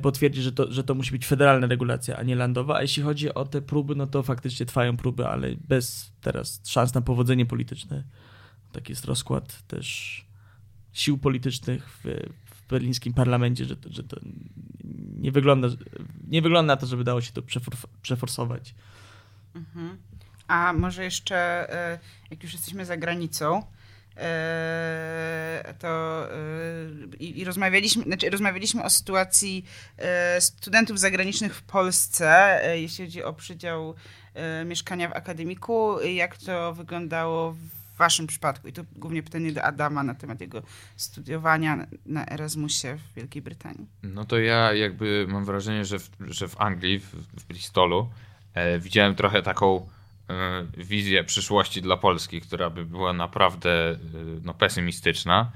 [0.01, 2.75] bo twierdzi, że to, że to musi być federalna regulacja, a nie landowa.
[2.75, 6.93] A jeśli chodzi o te próby, no to faktycznie trwają próby, ale bez teraz szans
[6.93, 8.03] na powodzenie polityczne.
[8.71, 10.25] Taki jest rozkład też
[10.93, 12.03] sił politycznych w,
[12.45, 14.17] w berlińskim parlamencie, że to, że to
[15.19, 15.67] nie, wygląda,
[16.27, 17.41] nie wygląda na to, żeby dało się to
[18.01, 18.75] przeforsować.
[19.55, 19.97] Mhm.
[20.47, 21.35] A może jeszcze,
[21.73, 21.99] e,
[22.31, 23.76] jak już jesteśmy za granicą, E,
[25.79, 29.65] to e, i, i, rozmawialiśmy, znaczy rozmawialiśmy o sytuacji
[29.97, 33.95] e, studentów zagranicznych w Polsce, jeśli chodzi o przydział
[34.65, 38.67] mieszkania w akademiku, jak to wyglądało w waszym przypadku?
[38.67, 40.61] I to głównie pytanie do Adama na temat jego
[40.95, 43.87] studiowania na Erasmusie w Wielkiej Brytanii.
[44.03, 48.09] No to ja jakby mam wrażenie, że w, że w Anglii, w, w Bristolu,
[48.53, 49.96] e, widziałem trochę taką E,
[50.77, 53.97] wizję przyszłości dla Polski, która by była naprawdę e,
[54.43, 55.51] no, pesymistyczna.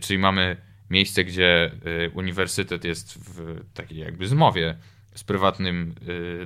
[0.00, 0.56] Czyli mamy
[0.90, 1.72] miejsce, gdzie
[2.06, 4.76] e, uniwersytet jest w takiej jakby zmowie
[5.14, 5.94] z prywatnym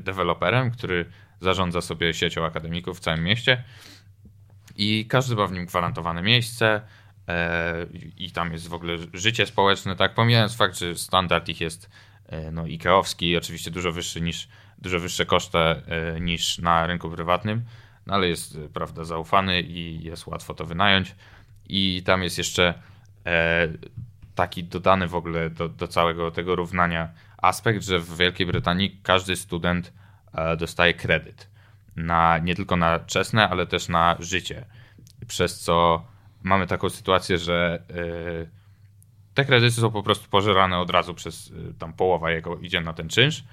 [0.01, 1.05] deweloperem, który
[1.41, 3.65] zarządza sobie siecią akademików w całym mieście
[4.77, 6.81] i każdy ma w nim gwarantowane miejsce
[8.17, 11.91] i tam jest w ogóle życie społeczne, tak, pomijając fakt, że standard ich jest
[12.53, 14.49] no, ikeowski, oczywiście dużo wyższy niż
[14.85, 15.83] dużo wyższe koszty e,
[16.21, 17.65] niż na rynku prywatnym,
[18.07, 21.15] no ale jest, e, prawda, zaufany i jest łatwo to wynająć.
[21.69, 22.75] I tam jest jeszcze
[23.27, 23.69] e,
[24.35, 29.37] taki dodany w ogóle do, do całego tego równania aspekt, że w Wielkiej Brytanii każdy
[29.37, 29.93] student
[30.59, 31.49] dostaje kredyt.
[31.97, 34.65] Na, nie tylko na czesne, ale też na życie.
[35.27, 36.05] Przez co
[36.43, 37.83] mamy taką sytuację, że
[39.35, 43.09] te kredyty są po prostu pożerane od razu przez tam połowa jego idzie na ten
[43.09, 43.45] czynsz,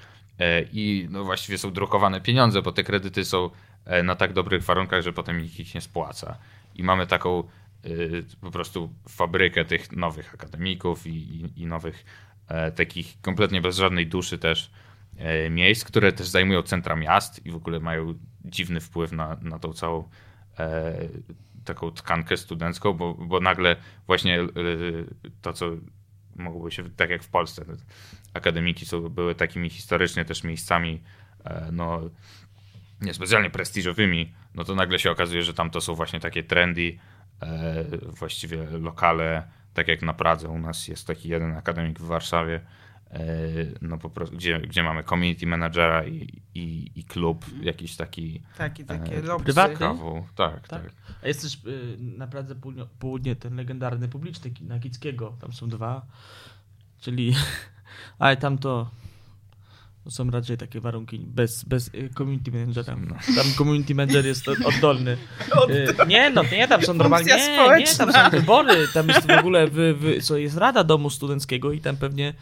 [0.71, 3.49] i no właściwie są drukowane pieniądze, bo te kredyty są
[3.85, 6.37] e, na tak dobrych warunkach, że potem nikt ich nie spłaca.
[6.75, 7.43] I mamy taką e,
[8.41, 12.05] po prostu fabrykę tych nowych akademików i, i, i nowych
[12.75, 14.71] takich kompletnie bez żadnej duszy też
[15.49, 18.13] miejsc, które też zajmują centra miast i w ogóle mają
[18.45, 20.09] dziwny wpływ na, na tą całą
[21.65, 23.75] taką tkankę studencką, bo, bo nagle
[24.07, 24.39] właśnie
[25.41, 25.65] to, co
[26.35, 27.65] mogłoby się, tak jak w Polsce,
[28.34, 31.01] akademiki są, były takimi historycznie też miejscami
[31.45, 32.01] e, no,
[33.01, 36.97] niespecjalnie prestiżowymi, no to nagle się okazuje, że tam to są właśnie takie trendy,
[37.41, 37.84] e,
[38.19, 42.61] właściwie lokale, tak jak na Pradze u nas jest taki jeden akademik w Warszawie,
[43.82, 48.86] no po prostu, gdzie, gdzie mamy community managera i, i, i klub jakiś taki Taki,
[48.86, 49.77] takie e, prywatny?
[50.36, 50.67] Tak, tak.
[50.67, 50.91] Tak.
[51.23, 55.38] A jest też y, na Pradze Południo- Południe ten legendarny publiczny ki- na Kickiego.
[55.41, 56.05] Tam są dwa.
[56.99, 57.34] Czyli.
[58.19, 58.89] Ale tam to.
[60.09, 62.95] są raczej takie warunki bez, bez y, community managera.
[63.35, 65.17] Tam community manager jest od- oddolny.
[65.69, 67.35] Y, Nie, no nie, tam są normalnie.
[67.35, 68.87] Nie, nie, tam są wybory.
[68.93, 72.33] Tam jest w ogóle wy, wy, co jest Rada Domu Studenckiego i tam pewnie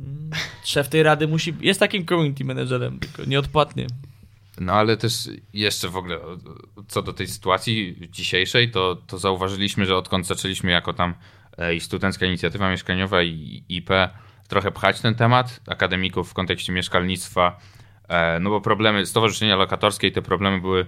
[0.00, 0.30] mm,
[0.64, 1.54] szef tej rady musi.
[1.60, 3.86] Jest takim community managerem, tylko nieodpłatnie.
[4.60, 6.18] No ale też jeszcze w ogóle
[6.88, 11.14] co do tej sytuacji dzisiejszej, to, to zauważyliśmy, że odkąd zaczęliśmy jako tam
[11.58, 13.90] e, i Studencka Inicjatywa Mieszkaniowa i IP
[14.54, 17.58] trochę pchać ten temat akademików w kontekście mieszkalnictwa,
[18.08, 20.86] e, no bo problemy Stowarzyszenia Lokatorskie i te problemy były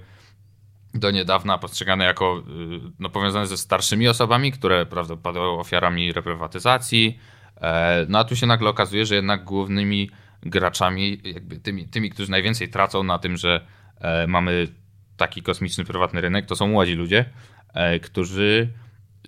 [0.94, 7.18] do niedawna postrzegane jako y, no, powiązane ze starszymi osobami, które prawda, padały ofiarami reprywatyzacji.
[7.60, 10.10] E, No a tu się nagle okazuje, że jednak głównymi
[10.42, 13.66] graczami, jakby tymi, tymi którzy najwięcej tracą na tym, że
[14.00, 14.68] e, mamy
[15.16, 17.24] taki kosmiczny prywatny rynek, to są młodzi ludzie,
[18.02, 18.68] którzy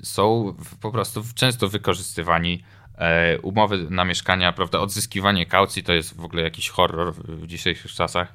[0.02, 2.64] są po prostu często wykorzystywani.
[2.98, 7.92] E, Umowy na mieszkania, prawda, odzyskiwanie kaucji to jest w ogóle jakiś horror w- dzisiejszych
[7.92, 8.32] czasach.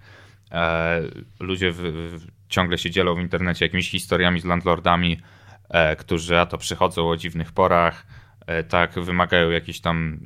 [0.51, 1.01] E,
[1.39, 5.18] Ludzie w, w, ciągle się dzielą w internecie jakimiś historiami z landlordami,
[5.70, 8.05] e, którzy a to przychodzą o dziwnych porach,
[8.70, 10.20] tak, wymagają jakichś tam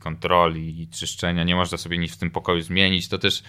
[0.00, 3.08] kontroli, i czyszczenia, nie można sobie nic w tym pokoju zmienić.
[3.08, 3.42] To też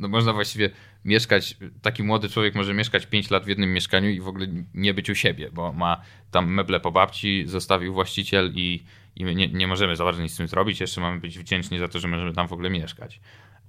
[0.00, 0.70] no można właściwie
[1.04, 4.94] mieszkać, taki młody człowiek może mieszkać 5 lat w jednym mieszkaniu i w ogóle nie
[4.94, 6.00] być u siebie, bo ma
[6.30, 8.84] tam meble po babci, zostawił właściciel i,
[9.16, 11.78] i my nie, nie możemy za bardzo nic z tym zrobić, jeszcze mamy być wdzięczni
[11.78, 13.20] za to, że możemy tam w ogóle mieszkać.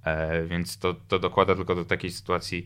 [0.03, 2.65] E, więc to, to dokłada tylko do takiej sytuacji,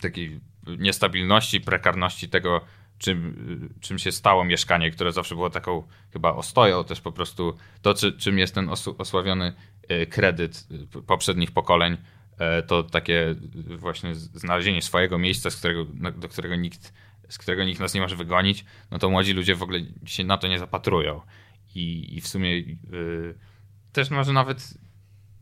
[0.00, 0.40] takiej
[0.78, 2.64] niestabilności, prekarności tego,
[2.98, 5.82] czym, czym się stało mieszkanie, które zawsze było taką
[6.12, 8.68] chyba ostoją, też po prostu to, czy, czym jest ten
[8.98, 9.52] osławiony
[9.88, 10.66] e, kredyt
[10.96, 11.96] e, poprzednich pokoleń,
[12.38, 13.34] e, to takie
[13.76, 15.84] właśnie znalezienie swojego miejsca, z którego,
[16.16, 16.92] do którego nikt,
[17.28, 20.38] z którego nikt nas nie może wygonić, no to młodzi ludzie w ogóle się na
[20.38, 21.20] to nie zapatrują.
[21.74, 22.64] I, i w sumie e,
[23.92, 24.74] też może nawet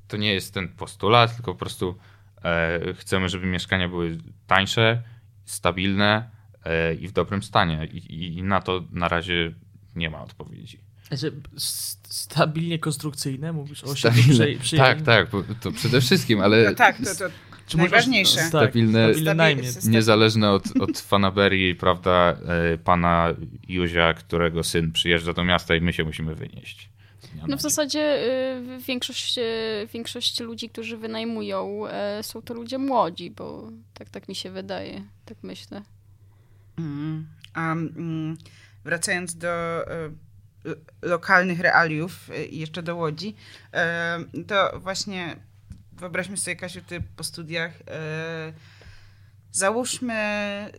[0.09, 1.99] to nie jest ten postulat, tylko po prostu
[2.45, 5.03] e, chcemy, żeby mieszkania były tańsze,
[5.45, 6.31] stabilne
[6.65, 7.89] e, i w dobrym stanie.
[7.93, 9.55] I, i, na to na razie
[9.97, 10.81] nie ma odpowiedzi.
[11.09, 11.33] Znaczy,
[12.09, 14.47] stabilnie konstrukcyjne, mówisz o Stabilne.
[14.47, 15.29] przy, przy Tak, tak,
[15.61, 17.35] to przede wszystkim, ale No tak, to, to
[17.67, 18.37] Czy najważniejsze.
[18.37, 19.63] Możesz, Stabilne- stabilne najmie.
[19.63, 22.37] Stabi- niezależne od, od fanaberii, prawda,
[22.75, 23.35] e, pana
[23.69, 26.89] Józia, którego syn przyjeżdża do miasta i my się musimy wynieść.
[27.49, 29.43] No w zasadzie y, większość, y,
[29.93, 31.83] większość ludzi, którzy wynajmują,
[32.21, 35.83] y, są to ludzie młodzi, bo tak, tak mi się wydaje, tak myślę.
[36.79, 37.27] Mm.
[37.55, 38.37] A mm,
[38.85, 39.49] wracając do
[40.65, 43.35] lo- lokalnych realiów i jeszcze do Łodzi,
[44.47, 45.37] to właśnie
[45.97, 48.53] wyobraźmy sobie, Kasiu, ty po studiach e,
[49.53, 50.15] załóżmy,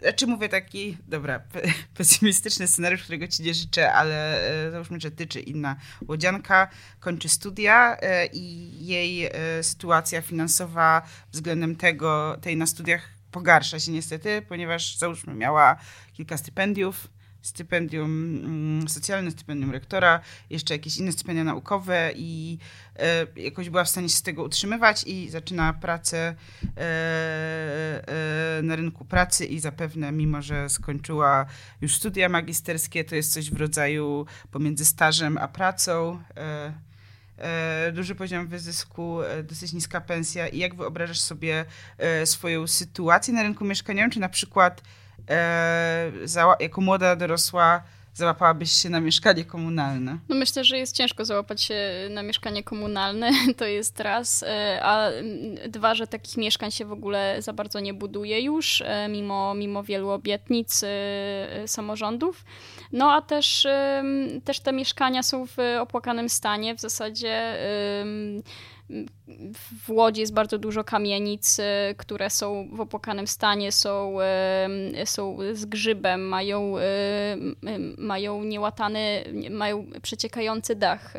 [0.01, 5.11] znaczy mówię taki, dobra, pe- pesymistyczny scenariusz, którego ci nie życzę, ale e, załóżmy, że
[5.11, 5.75] ty czy inna
[6.07, 6.67] łodzianka
[6.99, 9.31] kończy studia e, i jej e,
[9.63, 11.01] sytuacja finansowa
[11.31, 15.75] względem tego, tej na studiach pogarsza się niestety, ponieważ załóżmy miała
[16.13, 17.07] kilka stypendiów,
[17.41, 18.11] stypendium
[18.45, 20.19] mm, socjalne, stypendium rektora,
[20.49, 22.57] jeszcze jakieś inne stypendia naukowe i
[22.95, 26.81] e, jakoś była w stanie się z tego utrzymywać i zaczyna pracę e,
[28.57, 31.45] e, na rynku pracy i zapewne, mimo że skończyła
[31.81, 36.19] już studia magisterskie, to jest coś w rodzaju pomiędzy stażem a pracą.
[37.93, 40.47] Duży poziom wyzysku, dosyć niska pensja.
[40.47, 41.65] I jak wyobrażasz sobie
[42.25, 44.11] swoją sytuację na rynku mieszkaniowym?
[44.11, 44.81] Czy na przykład
[45.29, 46.11] e,
[46.59, 47.83] jako młoda dorosła
[48.17, 50.17] załapałabyś się na mieszkanie komunalne?
[50.29, 51.75] No myślę, że jest ciężko załapać się
[52.09, 55.09] na mieszkanie komunalne, to jest raz, e, a
[55.67, 59.83] dwa, że takich mieszkań się w ogóle za bardzo nie buduje już, e, mimo, mimo
[59.83, 62.45] wielu obietnic e, samorządów.
[62.91, 63.67] No a też,
[64.43, 67.57] też te mieszkania są w opłakanym stanie, w zasadzie
[69.85, 75.37] w Łodzi jest bardzo dużo kamienic, e, które są w opłakanym stanie, są, em, są
[75.53, 77.55] z grzybem, mają, em,
[77.97, 81.13] mają niełatany, nie- mają przeciekający dach,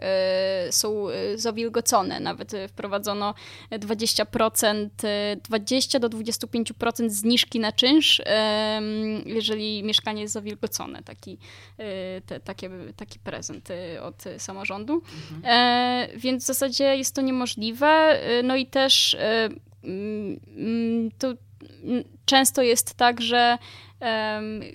[0.71, 2.21] są zawilgocone.
[2.21, 3.35] Nawet wprowadzono
[3.79, 8.23] 20%, e, 20 do 25% zniżki na czynsz,
[9.27, 11.03] jeżeli mieszkanie jest zawilgocone.
[11.03, 11.39] Taki,
[12.27, 13.69] te, takie, taki prezent
[14.03, 15.03] od samorządu.
[15.45, 17.58] E, więc w zasadzie jest to niemożliwe.
[17.83, 19.49] E, No i też e,
[19.85, 21.29] mm, mm, to
[21.85, 23.59] mm, często jest tak, że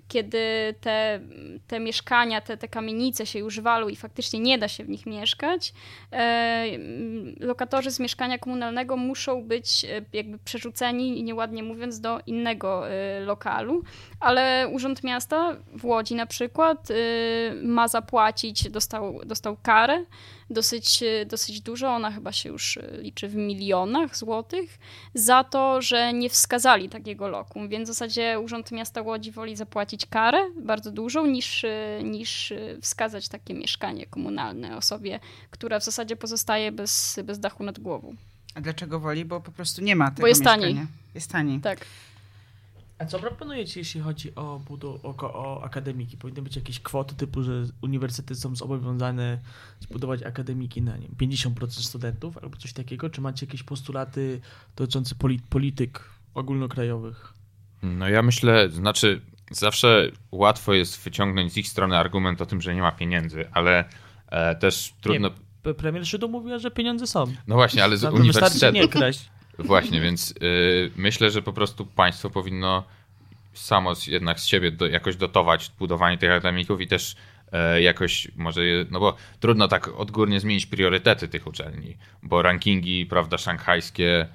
[0.08, 1.20] kiedy te,
[1.68, 5.06] te mieszkania, te, te kamienice się już walą i faktycznie nie da się w nich
[5.06, 5.74] mieszkać,
[6.12, 12.90] e, m, lokatorzy z mieszkania komunalnego muszą być e, jakby przerzuceni, nieładnie mówiąc, do innego
[12.90, 13.84] e, lokalu,
[14.20, 16.94] ale Urząd Miasta w Łodzi na przykład e,
[17.64, 20.06] ma zapłacić, dostał, dostał karę
[20.50, 24.80] dosyć, e, dosyć dużo, ona chyba się już e, liczy w milionach złotych,
[25.14, 30.06] za to, że nie wskazali takiego lokum, więc w zasadzie Urząd Miasta Łodzi woli zapłacić
[30.06, 35.20] karę bardzo dużą, niż, e, niż wskazać takie mieszkanie komunalne osobie,
[35.52, 38.16] która w zasadzie pozostaje bez, bez dachu nad głową.
[38.56, 39.26] A dlaczego woli?
[39.26, 40.68] Bo po prostu nie ma tego jest mieszkania.
[40.68, 40.86] taniej.
[41.16, 41.60] Jest taniej.
[41.60, 41.86] Tak.
[43.04, 46.18] A co proponujecie, jeśli chodzi o, budu- o, o akademiki?
[46.18, 49.40] Powinny być jakieś kwoty typu, że uniwersytety są zobowiązane
[49.80, 53.10] zbudować akademiki na nie, wiem, 50% studentów albo coś takiego?
[53.10, 54.42] Czy macie jakieś postulaty
[54.76, 57.34] dotyczące poli- polityk ogólnokrajowych?
[57.84, 62.76] No ja myślę, znaczy zawsze łatwo jest wyciągnąć z ich strony argument o tym, że
[62.76, 63.86] nie ma pieniędzy, ale
[64.28, 65.30] e, też trudno...
[65.66, 67.26] Nie, Premier Szydu mówiła, że pieniądze są.
[67.48, 68.74] No właśnie, ale z uniwersytetu...
[68.74, 69.30] nie kraść.
[69.60, 72.84] Właśnie, więc y, myślę, że po prostu państwo powinno
[73.54, 77.16] samo z, jednak z siebie do, jakoś dotować budowanie tych akademików i też
[77.52, 83.38] e, jakoś może, no bo trudno tak odgórnie zmienić priorytety tych uczelni, bo rankingi, prawda,
[83.38, 84.28] szanghajskie, e,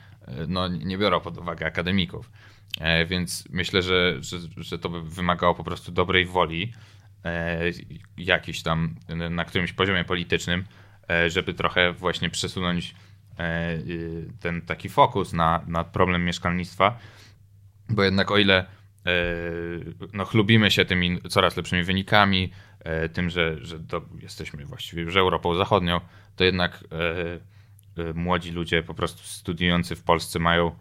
[0.48, 2.30] no nie biorą pod uwagę akademików.
[2.80, 6.72] E, więc myślę, że, że, że to by wymagało po prostu dobrej woli
[8.18, 8.94] jakiś tam
[9.30, 10.64] na którymś poziomie politycznym,
[11.28, 12.94] żeby trochę właśnie przesunąć
[14.40, 16.98] ten taki fokus na, na problem mieszkalnictwa,
[17.88, 19.12] bo jednak o ile e,
[20.12, 23.78] no, chlubimy się tymi coraz lepszymi wynikami, e, tym, że, że
[24.22, 26.00] jesteśmy właściwie już Europą Zachodnią,
[26.36, 30.72] to jednak e, e, młodzi ludzie po prostu studiujący w Polsce mają,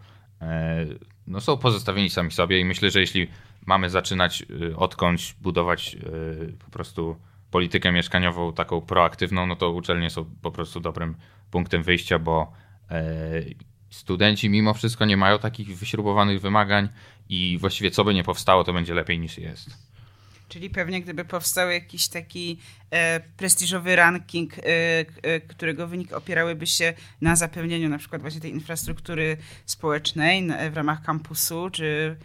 [0.42, 0.86] e,
[1.26, 3.28] no są pozostawieni sami sobie i myślę, że jeśli
[3.66, 5.98] mamy zaczynać e, odkądś budować e,
[6.64, 7.16] po prostu
[7.50, 11.14] politykę mieszkaniową taką proaktywną, no to uczelnie są po prostu dobrym
[11.50, 12.52] punktem wyjścia, bo
[12.90, 13.42] e,
[13.90, 16.88] studenci mimo wszystko nie mają takich wyśrubowanych wymagań
[17.28, 19.88] i właściwie co by nie powstało, to będzie lepiej niż jest.
[20.48, 22.58] Czyli pewnie gdyby powstał jakiś taki
[22.90, 24.62] e, prestiżowy ranking, e,
[25.22, 29.36] e, którego wynik opierałyby się na zapewnieniu na przykład właśnie tej infrastruktury
[29.66, 32.16] społecznej na, w ramach kampusu czy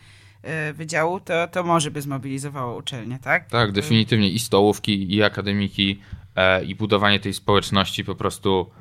[0.41, 3.49] e, wydziału, to, to może by zmobilizowało uczelnię, tak?
[3.49, 5.99] Tak, definitywnie i stołówki, i akademiki,
[6.35, 8.71] e, i budowanie tej społeczności po prostu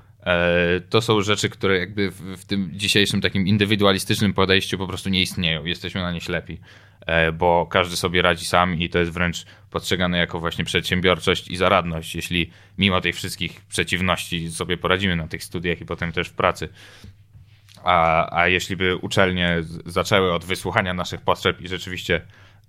[0.90, 5.64] to są rzeczy, które jakby w, tym dzisiejszym takim indywidualistycznym podejściu po prostu nie istnieją.
[5.64, 6.58] Jesteśmy na nie ślepi,
[7.06, 11.56] e, bo każdy sobie radzi sam i to jest wręcz postrzegane jako właśnie przedsiębiorczość i
[11.56, 16.32] zaradność, jeśli mimo tych wszystkich przeciwności sobie poradzimy na tych studiach i potem też w
[16.32, 16.68] pracy.
[17.84, 19.56] A, a jeśli by uczelnie
[19.86, 22.20] zaczęły od wysłuchania naszych potrzeb i rzeczywiście,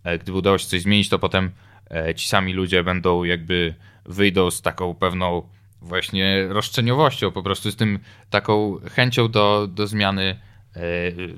[0.04, 1.52] e, gdyby udało się coś zmienić, to potem
[1.92, 3.76] e, ci sami ludzie będą jakby
[4.06, 5.44] wyjdą z taką pewną
[5.84, 10.40] właśnie roszczeniowością, po prostu z tym taką chęcią do, do zmiany
[10.76, 10.82] e,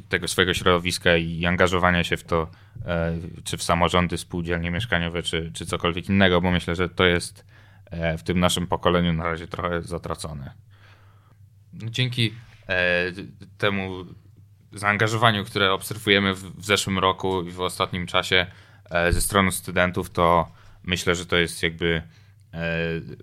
[0.10, 2.48] tego swojego środowiska i angażowania się w to,
[2.86, 7.46] e, czy w samorządy, spółdzielnie mieszkaniowe, czy, czy cokolwiek innego, bo myślę, że to jest
[7.86, 10.54] e, w tym naszym pokoleniu na razie trochę zatracone.
[11.74, 12.34] No, Dzięki
[13.58, 14.06] temu
[14.74, 18.48] zaangażowaniu, które obserwujemy w, zeszłym roku i w ostatnim czasie
[19.10, 20.52] ze strony studentów, to
[20.84, 22.02] myślę, że to jest jakby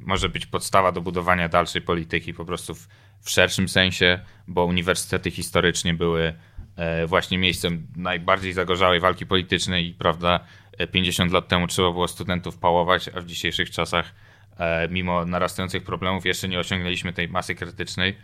[0.00, 2.88] może być podstawa do budowania dalszej polityki po prostu w,
[3.20, 6.34] w szerszym sensie, bo uniwersytety historycznie były
[6.76, 10.40] e, właśnie miejscem najbardziej zagorzałej walki politycznej i prawda,
[10.78, 14.14] e, 50 lat temu trzeba było studentów pałować, a w dzisiejszych czasach
[14.58, 18.16] e, mimo narastających problemów jeszcze nie osiągnęliśmy tej masy krytycznej,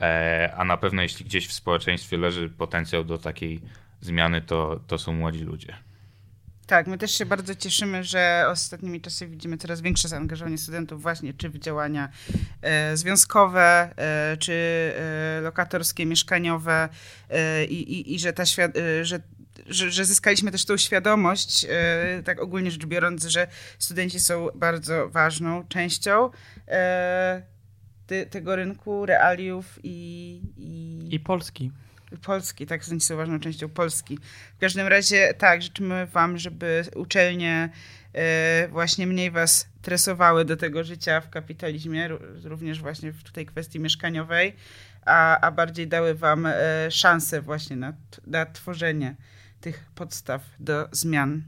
[0.00, 3.60] e, a na pewno jeśli gdzieś w społeczeństwie leży potencjał do takiej
[4.00, 5.85] zmiany, to, to są młodzi ludzie.
[6.66, 11.34] Tak, my też się bardzo cieszymy, że ostatnimi czasy widzimy coraz większe zaangażowanie studentów właśnie
[11.34, 12.08] czy w działania
[12.62, 16.88] e, związkowe, e, czy e, lokatorskie, mieszkaniowe
[17.30, 19.20] e, i, i, i że, ta e, że,
[19.66, 23.46] że, że zyskaliśmy też tą świadomość, e, tak ogólnie rzecz biorąc, że
[23.78, 26.30] studenci są bardzo ważną częścią
[28.30, 31.70] tego rynku, realiów i, i, I Polski.
[32.22, 34.18] Polski, tak, studenci są ważną częścią Polski.
[34.56, 37.70] W każdym razie tak, życzymy wam, żeby uczelnie
[38.14, 43.46] e, właśnie mniej was tresowały do tego życia w kapitalizmie, ró- również właśnie w tej
[43.46, 44.56] kwestii mieszkaniowej,
[45.06, 46.54] a, a bardziej dały wam e,
[46.90, 47.92] szansę właśnie na,
[48.26, 49.16] na tworzenie
[49.60, 51.42] tych podstaw do zmian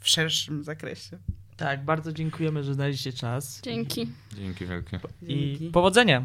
[0.00, 1.18] w szerszym zakresie.
[1.56, 3.60] Tak, bardzo dziękujemy, że znaleźliście czas.
[3.60, 4.08] Dzięki.
[4.36, 5.00] Dzięki wielkie.
[5.22, 5.70] I Dzięki.
[5.70, 6.24] powodzenia.